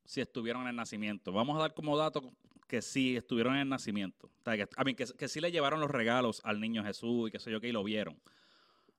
[0.05, 1.31] Si estuvieron en el nacimiento.
[1.31, 2.33] Vamos a dar como dato
[2.67, 4.27] que sí estuvieron en el nacimiento.
[4.27, 7.29] O sea, que, a mí, que, que sí le llevaron los regalos al niño Jesús
[7.29, 8.19] y que sé yo que y lo vieron.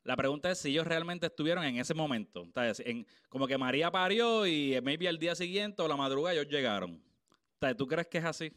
[0.03, 2.49] La pregunta es si ellos realmente estuvieron en ese momento.
[3.29, 7.01] como que María parió y maybe al día siguiente o la madrugada ellos llegaron.
[7.77, 8.53] ¿Tú crees que es así?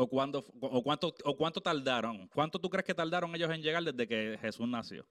[0.00, 2.26] ¿O, cuándo, o, cuánto, ¿O cuánto tardaron?
[2.28, 5.04] ¿Cuánto tú crees que tardaron ellos en llegar desde que Jesús nació?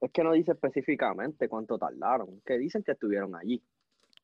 [0.00, 3.62] Es que no dice específicamente cuánto tardaron, que dicen que estuvieron allí.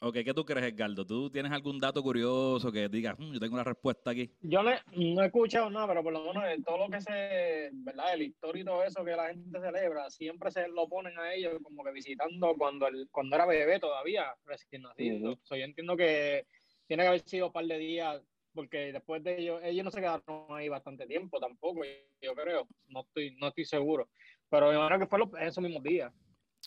[0.00, 1.06] Ok, ¿qué tú crees, Edgardo?
[1.06, 4.28] ¿Tú tienes algún dato curioso que digas, "Mm, yo tengo una respuesta aquí?
[4.40, 4.80] Yo no he,
[5.14, 8.12] no he escuchado nada, pero por lo menos en todo lo que se, ¿verdad?
[8.12, 11.60] El historia y todo eso que la gente celebra, siempre se lo ponen a ellos
[11.62, 15.30] como que visitando cuando, el, cuando era bebé todavía, recién nacido.
[15.30, 15.40] Ujú.
[15.44, 16.48] So, yo entiendo que
[16.88, 18.20] tiene que haber sido un par de días,
[18.56, 21.82] porque después de ellos, ellos no se quedaron ahí bastante tiempo tampoco,
[22.20, 22.66] yo creo.
[22.88, 24.08] No estoy, no estoy seguro.
[24.50, 26.12] Pero me imagino que fue los- esos mismos días.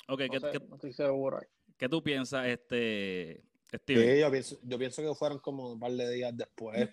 [0.08, 1.40] Ok, No, ¿qué, sé, qué- no estoy seguro.
[1.78, 4.08] qué tú piensas, este, Steven?
[4.16, 6.90] Sí, yo pienso, yo pienso que fueron como un par de días después.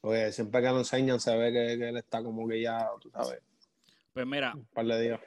[0.00, 3.10] Porque siempre que lo enseñan se ve que, que él está como que ya, tú
[3.10, 3.40] sabes,
[4.12, 5.20] Pues mira, un par de días.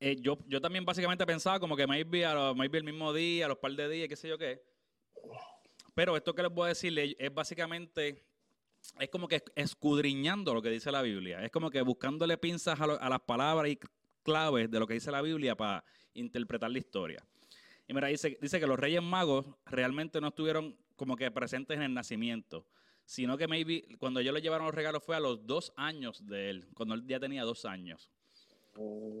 [0.00, 3.46] eh, yo, yo también básicamente pensaba como que maybe, a lo- maybe el mismo día,
[3.46, 4.62] a los par de días, qué sé yo qué.
[5.94, 8.22] Pero esto que les voy a decir es, es básicamente,
[8.98, 11.42] es como que escudriñando lo que dice la Biblia.
[11.44, 13.78] Es como que buscándole pinzas a, lo- a las palabras y
[14.22, 17.24] claves de lo que dice la Biblia para interpretar la historia.
[17.88, 21.82] Y mira, dice, dice que los reyes magos realmente no estuvieron como que presentes en
[21.84, 22.66] el nacimiento,
[23.04, 26.50] sino que maybe cuando ellos le llevaron los regalos fue a los dos años de
[26.50, 28.10] él, cuando él ya tenía dos años.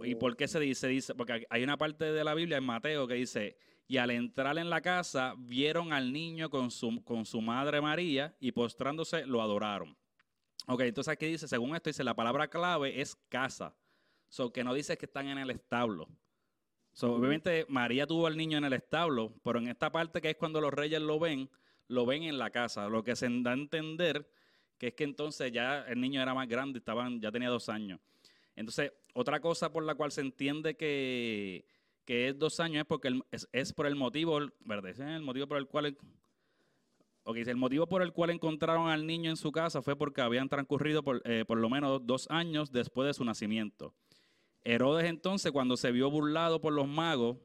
[0.04, 0.88] ¿Y por qué se dice?
[0.88, 3.56] Dice, porque hay una parte de la Biblia en Mateo que dice,
[3.88, 8.36] y al entrar en la casa vieron al niño con su, con su madre María
[8.40, 9.96] y postrándose lo adoraron.
[10.66, 13.74] Ok, entonces aquí dice, según esto dice, la palabra clave es casa.
[14.28, 16.08] So, que no dice que están en el establo.
[16.92, 20.36] So, obviamente María tuvo al niño en el establo, pero en esta parte que es
[20.36, 21.48] cuando los reyes lo ven,
[21.86, 22.88] lo ven en la casa.
[22.88, 24.28] Lo que se da a entender
[24.78, 28.00] que es que entonces ya el niño era más grande, estaban, ya tenía dos años.
[28.56, 31.64] Entonces, otra cosa por la cual se entiende que,
[32.06, 34.90] que es dos años es porque es, es por el motivo, ¿verdad?
[34.90, 35.86] Es el motivo por el cual...
[35.86, 35.96] el-
[37.56, 41.20] motivo por el cual encontraron al niño en su casa fue porque habían transcurrido por,
[41.24, 43.92] eh, por lo menos dos años después de su nacimiento.
[44.62, 47.36] Herodes entonces, cuando se vio burlado por los magos,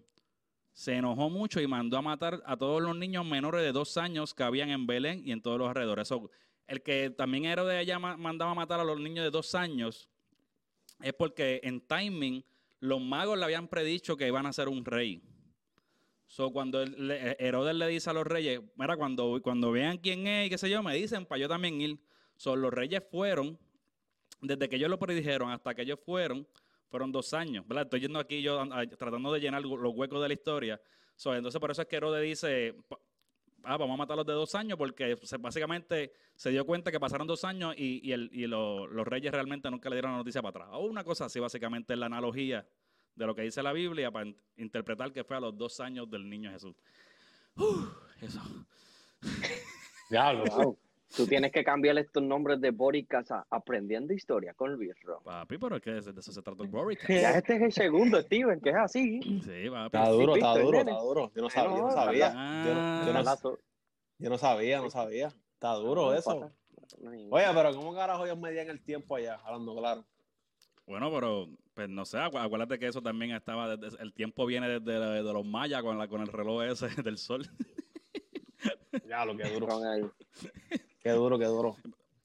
[0.71, 4.33] se enojó mucho y mandó a matar a todos los niños menores de dos años
[4.33, 6.09] que habían en Belén y en todos los alrededores.
[6.67, 10.07] El que también Herodes allá ma- mandaba a matar a los niños de dos años
[11.01, 12.43] es porque en timing
[12.81, 15.21] los magos le habían predicho que iban a ser un rey.
[16.25, 20.49] So, cuando Herodes le dice a los reyes, mira, cuando, cuando vean quién es y
[20.49, 21.99] qué sé yo, me dicen para yo también ir.
[22.37, 23.59] So, los reyes fueron,
[24.41, 26.47] desde que ellos lo predijeron hasta que ellos fueron,
[26.87, 27.83] fueron dos años, ¿verdad?
[27.83, 30.81] Estoy yendo aquí yo a- tratando de llenar los huecos de la historia.
[31.15, 32.75] So, entonces, por eso es que Herodes dice,
[33.63, 36.99] ah, vamos a matar a los de dos años, porque básicamente se dio cuenta que
[36.99, 40.17] pasaron dos años y, y el- y lo- los reyes realmente nunca le dieron la
[40.17, 40.69] noticia para atrás.
[40.79, 42.67] O una cosa así, básicamente, es la analogía
[43.15, 46.09] de lo que dice la Biblia para in- interpretar que fue a los dos años
[46.09, 46.75] del niño Jesús.
[47.55, 47.87] Uf,
[48.21, 48.41] eso.
[50.09, 50.43] Diablo.
[50.45, 50.79] Wow.
[51.15, 55.21] Tú tienes que cambiar estos nombres de Boricas a Aprendiendo Historia con Luis Ro.
[55.23, 57.05] Papi, pero es que de eso se trata el Boric.
[57.09, 59.19] Ya este es el segundo, Steven, que es así.
[59.21, 59.97] Sí, papi.
[59.97, 61.31] Está duro, Sí, está duro, está duro.
[61.35, 62.29] Yo no sabía, yo no sabía.
[62.65, 63.59] Yo no, yo no- Alazo.
[64.19, 65.27] yo no sabía, no sabía.
[65.53, 66.51] Está duro eso.
[67.29, 69.35] Oye, pero ¿cómo carajo ellos medían el tiempo allá?
[69.43, 70.05] Hablando claro.
[70.85, 74.67] Bueno, pero pues no sé, acu- acuérdate que eso también estaba, desde- el tiempo viene
[74.79, 77.45] desde de los mayas con, la, con el reloj ese del sol.
[79.05, 79.67] Diablo, qué duro.
[79.67, 80.11] Con el-
[81.03, 81.75] Qué duro, qué duro.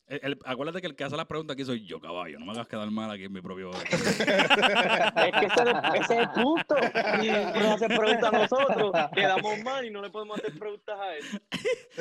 [0.08, 2.38] El- el- acuérdate que el que hace las preguntas aquí soy yo, caballo.
[2.38, 3.70] No me hagas quedar mal aquí en mi propio...
[3.82, 5.62] Es que ese,
[5.94, 6.76] ese es el punto.
[6.76, 11.24] Nos hacen preguntas a nosotros, quedamos mal y no le podemos hacer preguntas a él.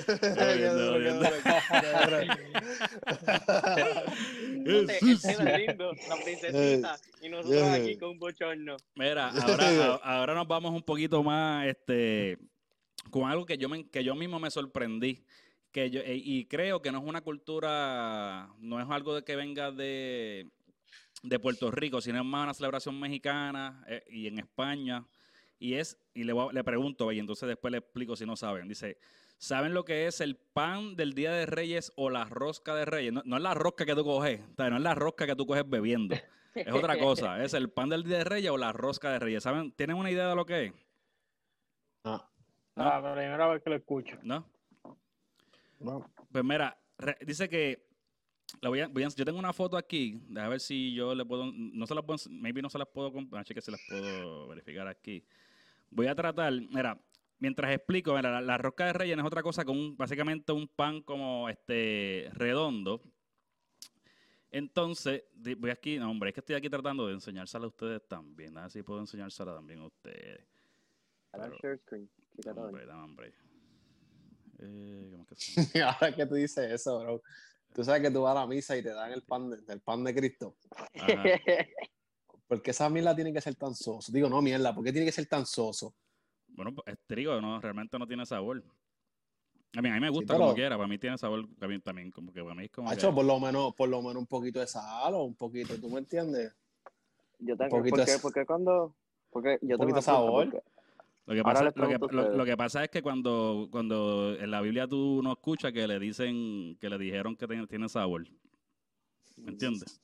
[0.06, 1.30] Qué duro, qué duro,
[4.48, 8.78] Entonces, él es lindo, la princesita, y nosotros aquí con un bochorno.
[8.96, 12.38] Mira, ahora, a- ahora nos vamos un poquito más este,
[13.10, 15.24] con algo que yo, me, que yo mismo me sorprendí.
[15.76, 19.36] Que yo, eh, y creo que no es una cultura, no es algo de que
[19.36, 20.50] venga de,
[21.22, 25.06] de Puerto Rico, sino es más una celebración mexicana eh, y en España.
[25.60, 28.38] Y es, y le, voy a- le pregunto, y entonces después le explico si no
[28.38, 28.70] saben.
[28.70, 29.00] Dice,
[29.38, 33.12] ¿saben lo que es el pan del Día de Reyes o la rosca de Reyes?
[33.12, 35.36] No, no es la rosca que tú coges, o sea, no es la rosca que
[35.36, 36.16] tú coges bebiendo.
[36.56, 39.44] Es otra cosa, es el pan del Día de Reyes o la rosca de Reyes.
[39.44, 39.74] ¿Saben?
[39.74, 40.74] ¿Tienen una idea de lo que es?
[42.06, 42.30] Ah,
[42.78, 44.18] Ah, la primera vez que lo escucho.
[44.24, 44.46] ¿No?
[46.32, 47.86] Pues mira, re- dice que
[48.62, 51.26] la voy a- voy a- yo tengo una foto aquí, a ver si yo le
[51.26, 54.88] puedo, no se las puedo, maybe no se las puedo, que se las puedo verificar
[54.88, 55.24] aquí.
[55.90, 57.00] Voy a tratar, mira,
[57.40, 60.52] mientras explico, mira, la, la rosca de reyes no es otra cosa que un, básicamente
[60.52, 63.02] un pan como este redondo,
[64.52, 65.24] Entonces,
[65.58, 68.58] voy aquí, no, hombre, es que estoy aquí tratando de enseñársela a ustedes también.
[68.58, 70.46] A ver si puedo enseñársela también a ustedes.
[71.44, 71.58] Pero-.
[72.68, 73.34] Hombre, dame, hombre.
[74.60, 75.92] Eh, ¿cómo es que se llama?
[76.02, 77.22] Ahora que tú dices eso, bro.
[77.74, 79.82] Tú sabes que tú vas a la misa y te dan el pan de, el
[79.82, 80.56] pan de Cristo.
[80.94, 81.24] Ajá.
[82.48, 84.12] ¿Por qué esa mierda tiene que ser tan soso?
[84.12, 85.94] Digo, no, mierda, ¿por qué tiene que ser tan soso?
[86.48, 88.64] Bueno, pues, es trigo, no, realmente no tiene sabor.
[89.76, 91.80] A mí, a mí me gusta pero- como quiera, para mí tiene sabor, a mí
[91.80, 94.18] también, como que para mí es como que- Hacho, por lo menos, por lo menos
[94.18, 96.54] un poquito de sal o un poquito, ¿tú me entiendes?
[97.40, 98.96] Yo tengo, poquito porque, de- porque cuando,
[99.32, 100.64] porque yo tengo poquito de sabor.
[101.28, 102.38] Lo que, pasa, lo, que, lo- ustedes.
[102.38, 106.00] lo que pasa es que cuando, cuando en la Biblia tú no escuchas que le
[106.00, 108.26] dicen, que le dijeron que tiene, tiene sabor.
[109.38, 110.00] ¿Me entiendes?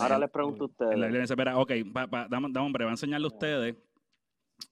[0.00, 1.22] Ahora les pregunto a en la Biblia ustedes.
[1.22, 3.76] dice, espera, ok, pa- pa- dame, dame, hombre, va a enseñarle a ustedes.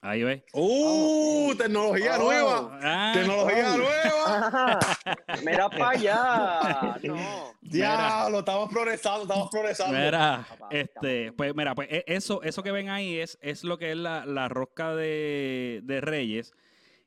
[0.03, 0.45] Ahí ve.
[0.53, 1.55] ¡Uh!
[1.57, 2.23] ¡Tecnología Oh.
[2.25, 2.79] nueva!
[2.83, 3.77] Ah, ¡Tecnología Oh.
[3.79, 4.79] nueva!
[5.45, 6.97] Mira para allá.
[7.03, 7.55] No.
[7.61, 8.39] ¡Diablo!
[8.41, 9.99] Estamos progresando, estamos progresando.
[9.99, 13.91] Mira, este, pues mira, pues e- eso, eso que ven ahí es, es lo que
[13.93, 16.53] es la, la rosca de, de Reyes.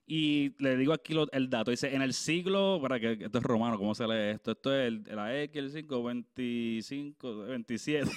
[0.06, 1.72] Y le digo aquí lo- el dato.
[1.72, 4.52] Dice, en el siglo, para que esto es romano, ¿cómo se lee esto?
[4.52, 8.12] Esto es el, la X, el 5, 25, 27,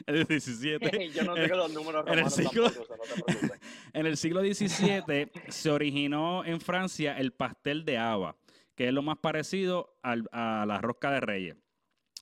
[0.06, 1.08] el 17.
[1.14, 3.60] Yo no tengo los números en el siglo- tampoco, o sea, no te preocupes.
[3.92, 8.36] En el siglo XVII se originó en Francia el pastel de haba,
[8.76, 11.56] que es lo más parecido al- a la rosca de reyes.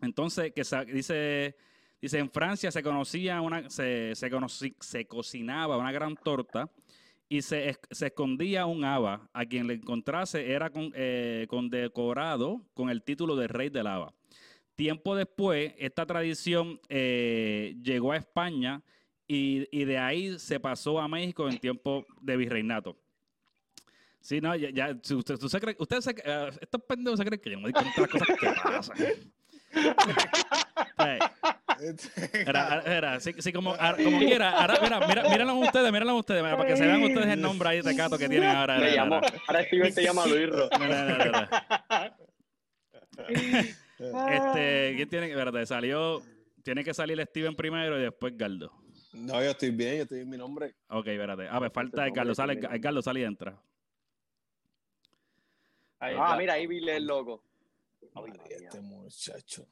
[0.00, 0.62] Entonces, que
[0.92, 1.56] dice,
[2.00, 6.70] dice, en Francia se conocía una, se, se, conocí- se cocinaba una gran torta
[7.28, 9.28] y se, se escondía un haba.
[9.34, 14.14] A quien le encontrase era con- eh, condecorado con el título de rey del haba.
[14.78, 18.80] Tiempo después, esta tradición eh, llegó a España
[19.26, 22.96] y, y de ahí se pasó a México en tiempo de virreinato.
[24.20, 27.24] Sí, no, ya, ya si usted, tú se cree, usted se, eh, estos pendejos se
[27.24, 28.96] creen que yo no me di cuenta de las cosas que pasan.
[32.46, 34.50] Era, era, sí, sí, como, ahora- como quiera.
[34.60, 37.68] Ahora, mira, mira, mírenlo ustedes, mírenlo ustedes, mira, para que se vean ustedes el nombre
[37.68, 38.78] ahí de Cato que tienen ahora.
[39.48, 40.68] Ahora Steven se llama Luis Ro.
[44.08, 46.22] Este, ¿quién tiene que, espérate, salió,
[46.62, 48.72] tiene que salir Steven primero y después Galdo.
[49.12, 50.74] No, yo estoy bien, yo estoy en mi nombre.
[50.88, 51.48] Ok, espérate.
[51.48, 53.60] Ah, pues falta Ese el Galdo, nombre sale, el Galdo sale y entra.
[55.98, 57.42] Ahí Ah, mira, ahí vi el logo.
[58.14, 59.66] Ay, este muchacho.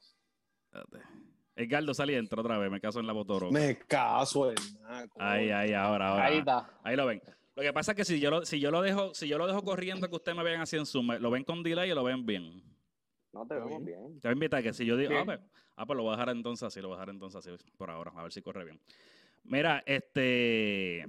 [0.72, 1.94] Espérate.
[1.94, 3.50] Sale y entra otra vez, me caso en la botoro.
[3.50, 5.06] Me caso en nada.
[5.18, 6.24] Ahí, ahí, ahora, ahora.
[6.26, 6.70] Ahí está.
[6.82, 7.22] Ahí lo ven.
[7.54, 9.46] Lo que pasa es que si yo lo, si yo lo dejo, si yo lo
[9.46, 12.04] dejo corriendo que ustedes me vean así en Zoom, lo ven con delay y lo
[12.04, 12.62] ven bien.
[13.36, 14.00] No te Está vemos bien.
[14.00, 14.20] bien.
[14.20, 15.40] Te voy a invitar que si yo digo, ah pues,
[15.76, 17.90] ah, pues lo voy a dejar entonces así, lo voy a dejar entonces así por
[17.90, 18.80] ahora, a ver si corre bien.
[19.44, 21.06] Mira, este,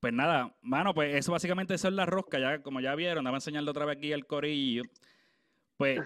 [0.00, 3.36] pues nada, mano, pues eso básicamente eso es la rosca, ya como ya vieron, dame
[3.36, 4.82] a enseñarle otra vez aquí el corillo.
[5.76, 6.00] Pues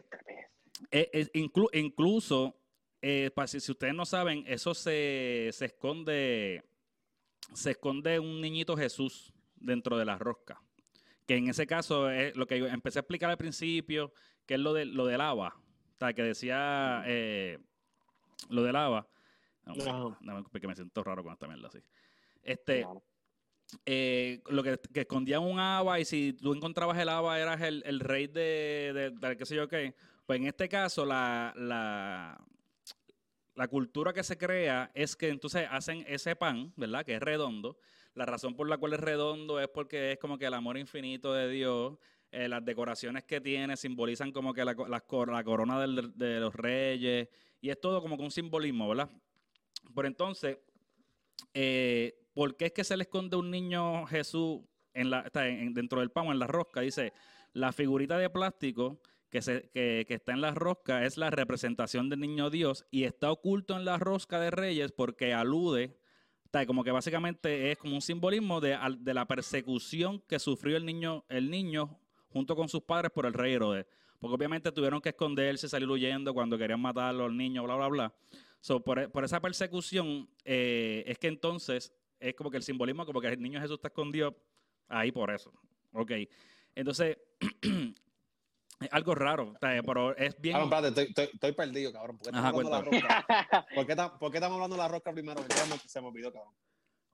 [0.90, 2.56] eh, eh, inclu- incluso,
[3.00, 6.62] eh, pa- si, si ustedes no saben, eso se, se esconde,
[7.52, 10.60] se esconde un niñito Jesús dentro de la rosca.
[11.26, 14.12] Que en ese caso es lo que yo empecé a explicar al principio,
[14.46, 15.54] que es lo, de, lo del haba.
[15.94, 17.58] O sea, que decía eh,
[18.48, 19.08] lo del haba.
[19.64, 20.18] No, Ajá.
[20.20, 21.78] no, porque me siento raro con esta mierda así.
[22.42, 22.86] Este,
[23.86, 27.82] eh, lo que, que escondían un haba y si tú encontrabas el haba eras el,
[27.86, 29.94] el rey de, de, de qué sé yo qué.
[30.26, 32.42] Pues en este caso la, la,
[33.54, 37.04] la cultura que se crea es que entonces hacen ese pan, ¿verdad?
[37.04, 37.78] Que es redondo.
[38.14, 41.32] La razón por la cual es redondo es porque es como que el amor infinito
[41.32, 41.98] de Dios.
[42.34, 44.90] Eh, las decoraciones que tiene simbolizan como que la, cor-
[45.30, 47.28] la corona del- de los reyes.
[47.60, 49.08] Y es todo como que un simbolismo, ¿verdad?
[49.94, 50.58] Por entonces,
[51.52, 54.60] eh, ¿por qué es que se le esconde un niño Jesús
[54.92, 56.80] en la, está en- dentro del pan o en la rosca?
[56.80, 57.12] Dice,
[57.52, 62.20] la figurita de plástico que, se, que, está en la rosca es la representación del
[62.20, 65.96] niño Dios y está oculto en la rosca de Reyes porque alude,
[66.44, 70.84] está, como que básicamente es como un simbolismo de, de la persecución que sufrió el
[70.86, 71.98] niño, el niño
[72.34, 73.86] junto con sus padres por el rey Herodes.
[74.18, 78.14] Porque obviamente tuvieron que esconderse, salir huyendo cuando querían matarlo al niño, bla, bla, bla.
[78.60, 83.20] So, por, por esa persecución eh, es que entonces es como que el simbolismo, como
[83.20, 84.36] que el niño Jesús está escondido
[84.88, 85.52] ahí por eso.
[85.92, 86.10] Ok.
[86.74, 87.18] Entonces,
[88.80, 90.54] es algo raro, pero es bien...
[90.54, 92.18] Cabrón, espérate, estoy, estoy, estoy perdido, cabrón.
[92.18, 93.66] ¿Por qué Ajá, estamos hablando de la rosca?
[93.74, 93.86] ¿Por
[94.32, 95.40] qué, estamos hablando de la rosca primero?
[95.86, 96.52] Se me olvidó, cabrón.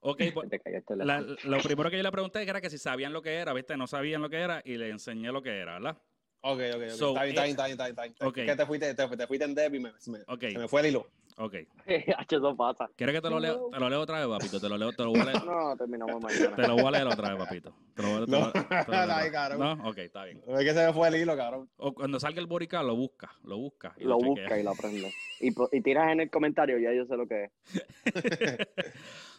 [0.01, 2.77] Ok, pues, Te callaste la- la- lo primero que yo le pregunté era que si
[2.77, 3.77] sabían lo que era, ¿viste?
[3.77, 5.97] No sabían lo que era y le enseñé lo que era, ¿verdad?
[6.43, 6.89] Ok, ok, ok.
[6.89, 8.47] So, está bien, está eh, bien, está bien, está bien, está bien.
[8.47, 10.81] que te fuiste, te, te fuiste en Debbie y me, se me, se me fue
[10.81, 11.07] el hilo.
[11.37, 11.53] Ok.
[11.85, 12.89] Eso pasa.
[12.95, 13.55] ¿Quieres que te lo lea?
[13.71, 14.59] Te lo leo otra vez, papito.
[14.59, 15.43] Te lo leo, te lo voy a leer.
[15.45, 16.55] No, terminamos mañana.
[16.55, 17.73] Te lo voy a leer otra vez, papito.
[17.95, 19.59] Te lo voy a, te lo- No, lo leo cabrón.
[19.59, 20.41] No, ok, está bien.
[20.47, 21.69] Es que se me fue el hilo, cabrón.
[21.77, 23.93] O cuando salga el borica, lo busca, lo busca.
[23.97, 24.29] y Lo chequea.
[24.29, 25.13] busca y lo aprende.
[25.39, 27.51] Y, po- y tiras en el comentario, ya yo sé lo que es.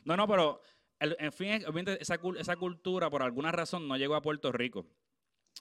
[0.05, 0.61] No, no, pero
[1.01, 1.49] en fin,
[2.01, 4.87] esa, esa cultura por alguna razón no llegó a Puerto Rico.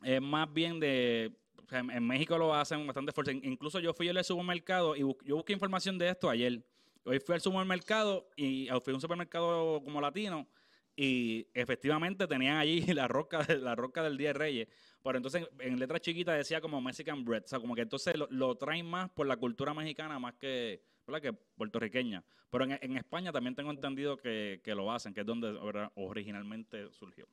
[0.03, 1.31] Es más bien de...
[1.71, 3.31] en, México lo hacen bastante fuerte.
[3.33, 6.63] In- Incluso yo fui al supermercado y yo busqué información de esto ayer.
[7.03, 10.47] Hoy fui al supermercado y fui a un supermercado como latino
[10.95, 14.67] y efectivamente tenían allí la rosca, de- la rosca del Día de Reyes.
[15.03, 17.43] Pero entonces en letras chiquitas decía como Mexican bread.
[17.45, 21.21] O sea, como que entonces lo traen más por la cultura mexicana más que, ¿verdad?
[21.21, 22.23] que puertorriqueña.
[22.49, 25.49] Pero en, en España también tengo entendido que, que lo hacen, que es donde
[25.95, 27.27] originalmente surgió.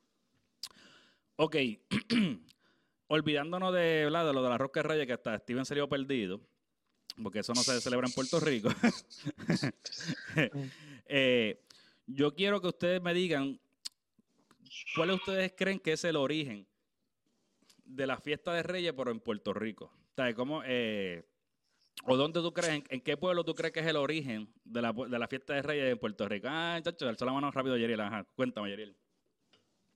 [1.35, 1.55] Ok,
[3.07, 4.27] olvidándonos de, ¿verdad?
[4.27, 6.41] de lo de la rosca Reyes, que hasta Steven salió perdido,
[7.21, 8.69] porque eso no se celebra en Puerto Rico.
[11.11, 11.59] Eh,
[12.05, 13.59] yo quiero que ustedes me digan
[14.95, 16.67] cuáles ustedes creen que es el origen
[17.83, 19.85] de la fiesta de Reyes, pero en Puerto Rico.
[19.85, 21.23] O sea, ¿cómo, eh,
[22.05, 24.81] ¿O dónde tú crees, en, en qué pueblo tú crees que es el origen de
[24.81, 26.47] la, de la fiesta de Reyes en Puerto Rico?
[26.49, 27.99] Ah, chacho, alzó la mano rápido, Yeriel.
[28.01, 28.95] Ajá, cuéntame, Yeriel.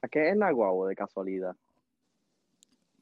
[0.01, 1.56] ¿A qué es Naguabo de casualidad?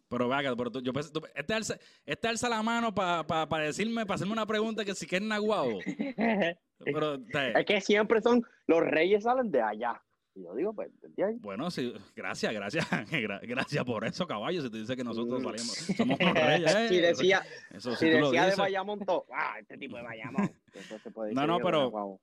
[0.07, 4.05] Pero vaga, pero tú- yo pensé, tú- este, alza, este alza la mano para decirme,
[4.05, 5.79] para hacerme una pregunta que si que es naguabo.
[6.83, 7.13] Pero,
[7.55, 10.01] Es que siempre son, los reyes salen de allá.
[10.33, 11.35] Y yo digo, pues, de ahí.
[11.41, 14.61] Bueno, sí, gracias, gracias, gra- gracias por eso, caballo.
[14.61, 15.43] Si tú dices que nosotros Mm.
[15.43, 16.87] salimos, somos reyes, ¿eh?
[16.89, 18.55] Si decía, eso, si si tú lo decía de.
[18.55, 20.49] Bayamón, todo, ah, este tipo de Bayamón.
[20.73, 22.19] Entonces puede No, no, pero-.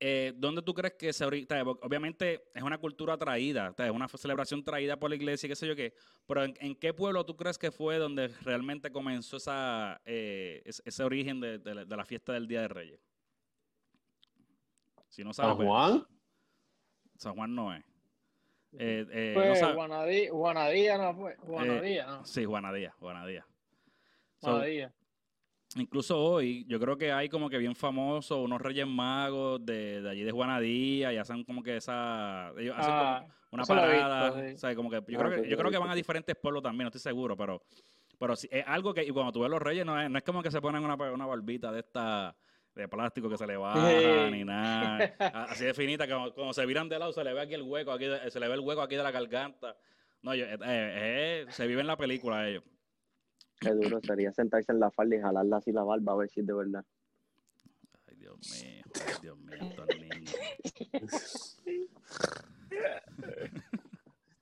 [0.00, 1.62] Eh, ¿Dónde tú crees que se ahorita?
[1.62, 5.76] Obviamente es una cultura traída, es una celebración traída por la iglesia, qué sé yo
[5.76, 5.94] qué.
[6.26, 11.04] Pero ¿en, en qué pueblo tú crees que fue donde realmente comenzó esa, eh, ese,
[11.04, 13.00] origen de, de la, de la fiesta del Día de Reyes?
[15.08, 16.04] Si no sabes, San pues, Juan.
[17.20, 17.84] San Juan no es.
[18.72, 21.36] Eh, eh, Fue no sabe- Juanadí, Juanadía, no fue.
[21.36, 22.24] Juanadía, no.
[22.24, 23.46] Sí, Juanadía, Juanadía.
[24.40, 24.92] So, Juanadía.
[25.76, 30.10] Incluso hoy, yo creo que hay como que bien famosos unos Reyes Magos de, de
[30.10, 32.52] allí de Juanadía y hacen como que esa.
[32.58, 34.32] Ellos hacen como Ah, una visto, parada.
[34.48, 34.54] sí.
[34.54, 35.92] o sea, como que yo, Ah, creo que, yo creo que van visto.
[35.92, 37.62] a diferentes pueblos también, no estoy seguro, pero
[38.18, 39.04] pero sí, es algo que.
[39.04, 40.94] Y cuando tú ves los Reyes, no es, no es como que se ponen una,
[40.94, 42.34] una barbita de esta
[42.74, 44.30] de plástico que se le baja Sí.
[44.32, 45.14] ni nada.
[45.50, 47.62] Así de finita, que cuando, cuando se viran de lado se le ve aquí el
[47.62, 49.76] hueco, aquí de- se le ve el hueco aquí de la garganta.
[50.22, 52.62] No, yo, eh, eh, se vive en la película ellos.
[53.60, 56.40] Qué duro sería sentarse en la falda y jalarla así la barba a ver si
[56.40, 56.84] es de verdad.
[58.08, 61.56] Ay, Dios mío, ay, Dios mío, estos niños.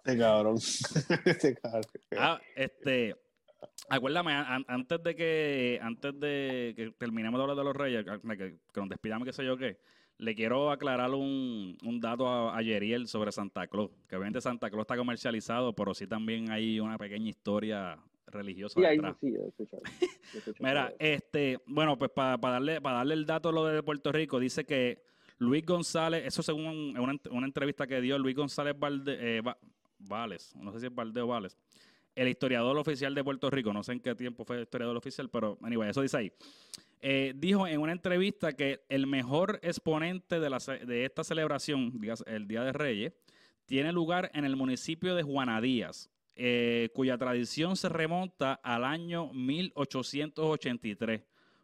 [0.04, 0.56] Este cabrón.
[1.26, 1.82] Este cabrón.
[2.16, 3.16] Ah, este,
[3.88, 8.36] acuérdame, an- antes de que antes de que terminemos de hablar de los Reyes, que,
[8.36, 9.78] que- que nos despidamos, qué sé yo qué,
[10.18, 14.68] le quiero aclarar un, un dato a, a Yeriel sobre Santa Claus, que obviamente Santa
[14.68, 19.16] Claus está comercializado, pero sí también hay una pequeña historia religiosa Sí, ahí detrás.
[19.20, 19.82] sí, he escuchado.
[20.34, 23.82] He escuchado Mira, este, bueno, pues para darle, para darle el dato a lo de
[23.82, 25.02] Puerto Rico, dice que
[25.38, 29.56] Luis González, eso según un- una, una entrevista que dio Luis González Valde, eh, Va-
[30.00, 31.56] Vales, no sé si es Valde o Vales,
[32.18, 35.30] el historiador oficial de Puerto Rico, no sé en qué tiempo fue el historiador oficial,
[35.30, 36.32] pero anyway, eso dice ahí.
[37.00, 41.92] Eh, dijo en una entrevista que el mejor exponente de, la, de esta celebración,
[42.26, 43.12] el Día de Reyes,
[43.66, 51.22] tiene lugar en el municipio de Juanadías, eh, cuya tradición se remonta al año 1883,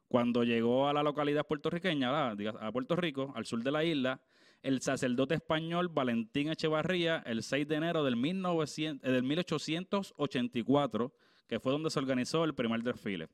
[0.08, 4.20] cuando llegó a la localidad puertorriqueña, a Puerto Rico, al sur de la isla,
[4.62, 11.12] el sacerdote español Valentín Echevarría, el 6 de enero del, 1900 eh, 1884,
[11.46, 13.28] que fue donde se organizó el primer desfile.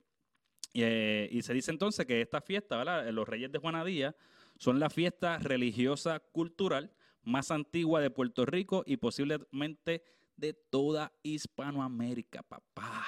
[0.73, 2.83] Y, eh, y se dice entonces que esta fiesta.
[3.07, 4.14] Eh, Los Reyes de Juanadía,
[4.59, 6.93] son la fiesta religiosa cultural
[7.23, 10.03] más antigua de Puerto Rico y posiblemente
[10.37, 13.07] de toda Hispanoamérica, papá.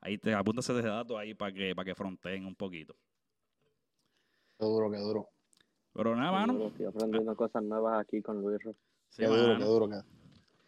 [0.00, 2.94] Ahí te apuntas ese dato ahí para que, para que fronteen un poquito.
[4.58, 5.28] Qué duro, qué duro.
[5.92, 6.52] Pero nada, mano.
[6.54, 8.58] duro, Estoy aprendiendo cosas nuevas aquí con Luis.
[9.10, 10.00] Sí, Qué duro, qué duro, qué,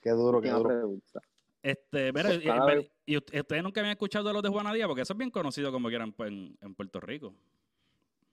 [0.03, 0.69] qué duro, qué duro.
[0.69, 1.21] pregunta.
[1.63, 2.13] Este, y,
[2.45, 5.13] Cada y- vez- y usted- ustedes nunca habían escuchado de los de Juanadía, porque eso
[5.13, 7.33] es bien conocido como quieran en, en Puerto Rico,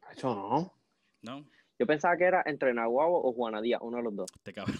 [0.02, 0.74] Hacho, no.
[1.22, 1.46] ¿no?
[1.78, 4.32] Yo pensaba que era entre Naguabo o Juanadía, uno de los dos.
[4.36, 4.76] Este cabrón.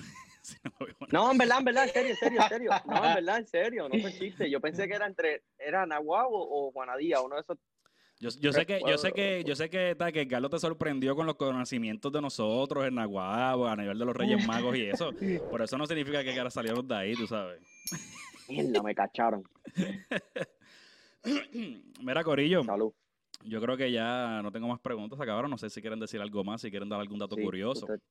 [1.12, 1.26] No.
[1.26, 2.72] No, en verdad, en verdad, en serio, en serio, en serio.
[2.86, 4.50] No, en verdad, en serio, no fue chiste.
[4.50, 7.58] Yo pensé que era entre, era Naguabo o Juanadía, uno de esos.
[8.20, 11.16] Yo, yo sé que, yo sé que, yo sé que, ta, que Carlos te sorprendió
[11.16, 15.14] con los conocimientos de nosotros en Naguabo, a nivel de los Reyes Magos y eso.
[15.50, 17.62] Por eso no significa que ahora salieron de ahí, tú sabes.
[18.50, 19.44] Mierda, me cacharon.
[22.02, 22.94] Mira, Corillo, Salud.
[23.44, 25.50] Yo creo que ya no tengo más preguntas, acabaron.
[25.50, 27.86] No sé si quieren decir algo más, si quieren dar algún dato Sí, curioso.
[27.86, 28.02] usted-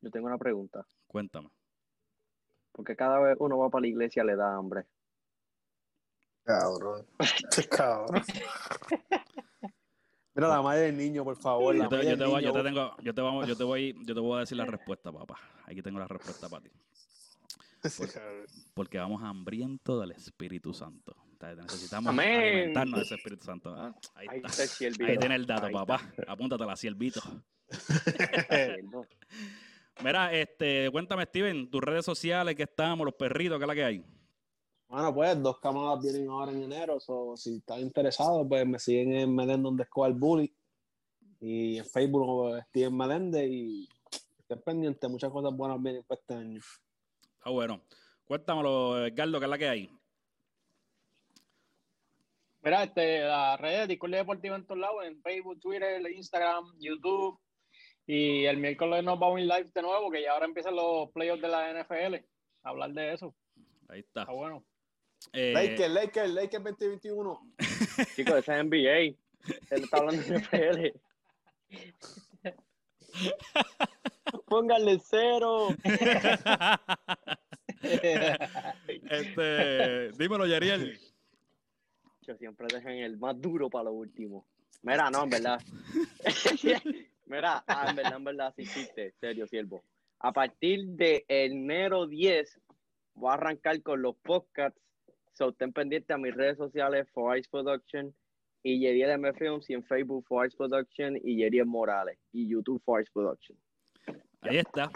[0.00, 0.86] yo tengo una pregunta.
[1.08, 1.48] Cuéntame.
[2.72, 4.84] Porque cada vez uno va para la iglesia le da hambre.
[6.44, 7.06] Cabrón.
[7.18, 8.22] Este cabrón.
[10.34, 11.74] Mira la madre del niño, por favor.
[11.74, 14.14] Yo te, yo te voy, yo te tengo, yo te vamos, yo te voy, yo
[14.14, 15.38] te voy a decir la respuesta, papá.
[15.66, 16.70] Aquí tengo la respuesta para ti.
[18.74, 21.16] Porque vamos hambrientos del Espíritu Santo.
[21.40, 22.42] Necesitamos Amén.
[22.42, 23.74] alimentarnos de ese Espíritu Santo.
[23.74, 24.48] Ah, Ahí Ahí está.
[24.48, 25.04] está el siervito.
[25.06, 26.00] Ahí tiene el dato, Ahí papá.
[26.28, 27.20] Apúntatela, siervito.
[30.00, 30.04] el.
[30.04, 33.84] Mira, este, cuéntame, Steven, tus redes sociales, que estamos, los perritos, ¿qué es la que
[33.84, 34.04] hay?
[34.88, 36.98] Bueno, pues dos camadas vienen ahora en enero.
[36.98, 40.52] So, si están interesados, pues me siguen en Meléndez underscore bully.
[41.40, 43.48] Y en Facebook Steven Meléndez.
[43.48, 43.88] Y
[44.38, 46.60] estén pendientes, muchas cosas buenas vienen para este año.
[47.42, 47.80] Ah, bueno.
[48.24, 49.90] Cuéntamelo, Edgardo, ¿qué es la que hay?
[52.62, 57.38] Mira, este, las redes, Discordia Deportiva en todos lados, en Facebook, Twitter, Instagram, YouTube.
[58.12, 61.12] Y el miércoles nos vamos a ir live de nuevo, que ya ahora empiezan los
[61.12, 62.16] playoffs de la NFL.
[62.64, 63.36] Hablar de eso.
[63.88, 64.22] Ahí está.
[64.22, 64.64] Está bueno.
[65.32, 67.40] Eh, Lakers, Lakers, Lakers 2021.
[68.16, 68.98] Chicos, ese es NBA.
[68.98, 69.16] Él
[69.84, 70.86] está hablando de NFL.
[74.46, 75.68] Pónganle cero.
[79.08, 80.98] este, dímelo, Yeriel.
[82.22, 84.48] Yo siempre dejan el más duro para lo último.
[84.82, 85.60] Mira, no, en verdad.
[87.30, 89.14] Mira, ah, en verdad, en verdad, sí existe.
[89.20, 89.84] Serio, siervo.
[90.18, 92.60] A partir de enero 10,
[93.14, 94.80] voy a arrancar con los podcasts.
[95.34, 98.12] So, estén pendientes a mis redes sociales, For Ice Production
[98.64, 102.82] y Yeriel M Films, y en Facebook, For Ice Production y Yeriel Morales, y YouTube,
[102.84, 103.56] For Ice Production.
[104.40, 104.90] Ahí está.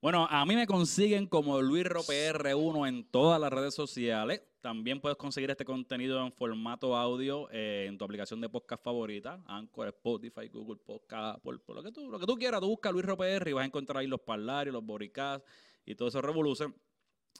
[0.00, 4.42] Bueno, a mí me consiguen como Luis PR1 en todas las redes sociales.
[4.64, 9.38] También puedes conseguir este contenido en formato audio eh, en tu aplicación de podcast favorita,
[9.44, 12.90] Anchor, Spotify, Google Podcast, por, por lo que tú lo que tú quieras, tú busca
[12.90, 15.46] Luis PR y vas a encontrar ahí los parlarios, los boricasts
[15.84, 16.64] y todo eso revoluce.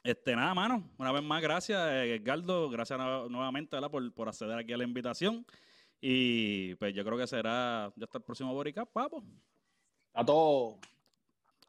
[0.03, 0.87] Este, nada, mano.
[0.99, 2.69] Una vez más, gracias, eh, Edgardo.
[2.69, 3.89] Gracias nu- nuevamente ¿verdad?
[3.89, 5.47] Por, por acceder aquí a la invitación.
[5.99, 9.23] Y pues yo creo que será ya hasta el próximo Boricast, papo.
[10.13, 10.75] A todos.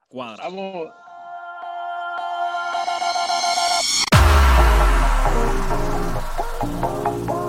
[0.07, 0.45] Cuadra.
[0.45, 0.89] Vamos.
[6.87, 7.46] Bye.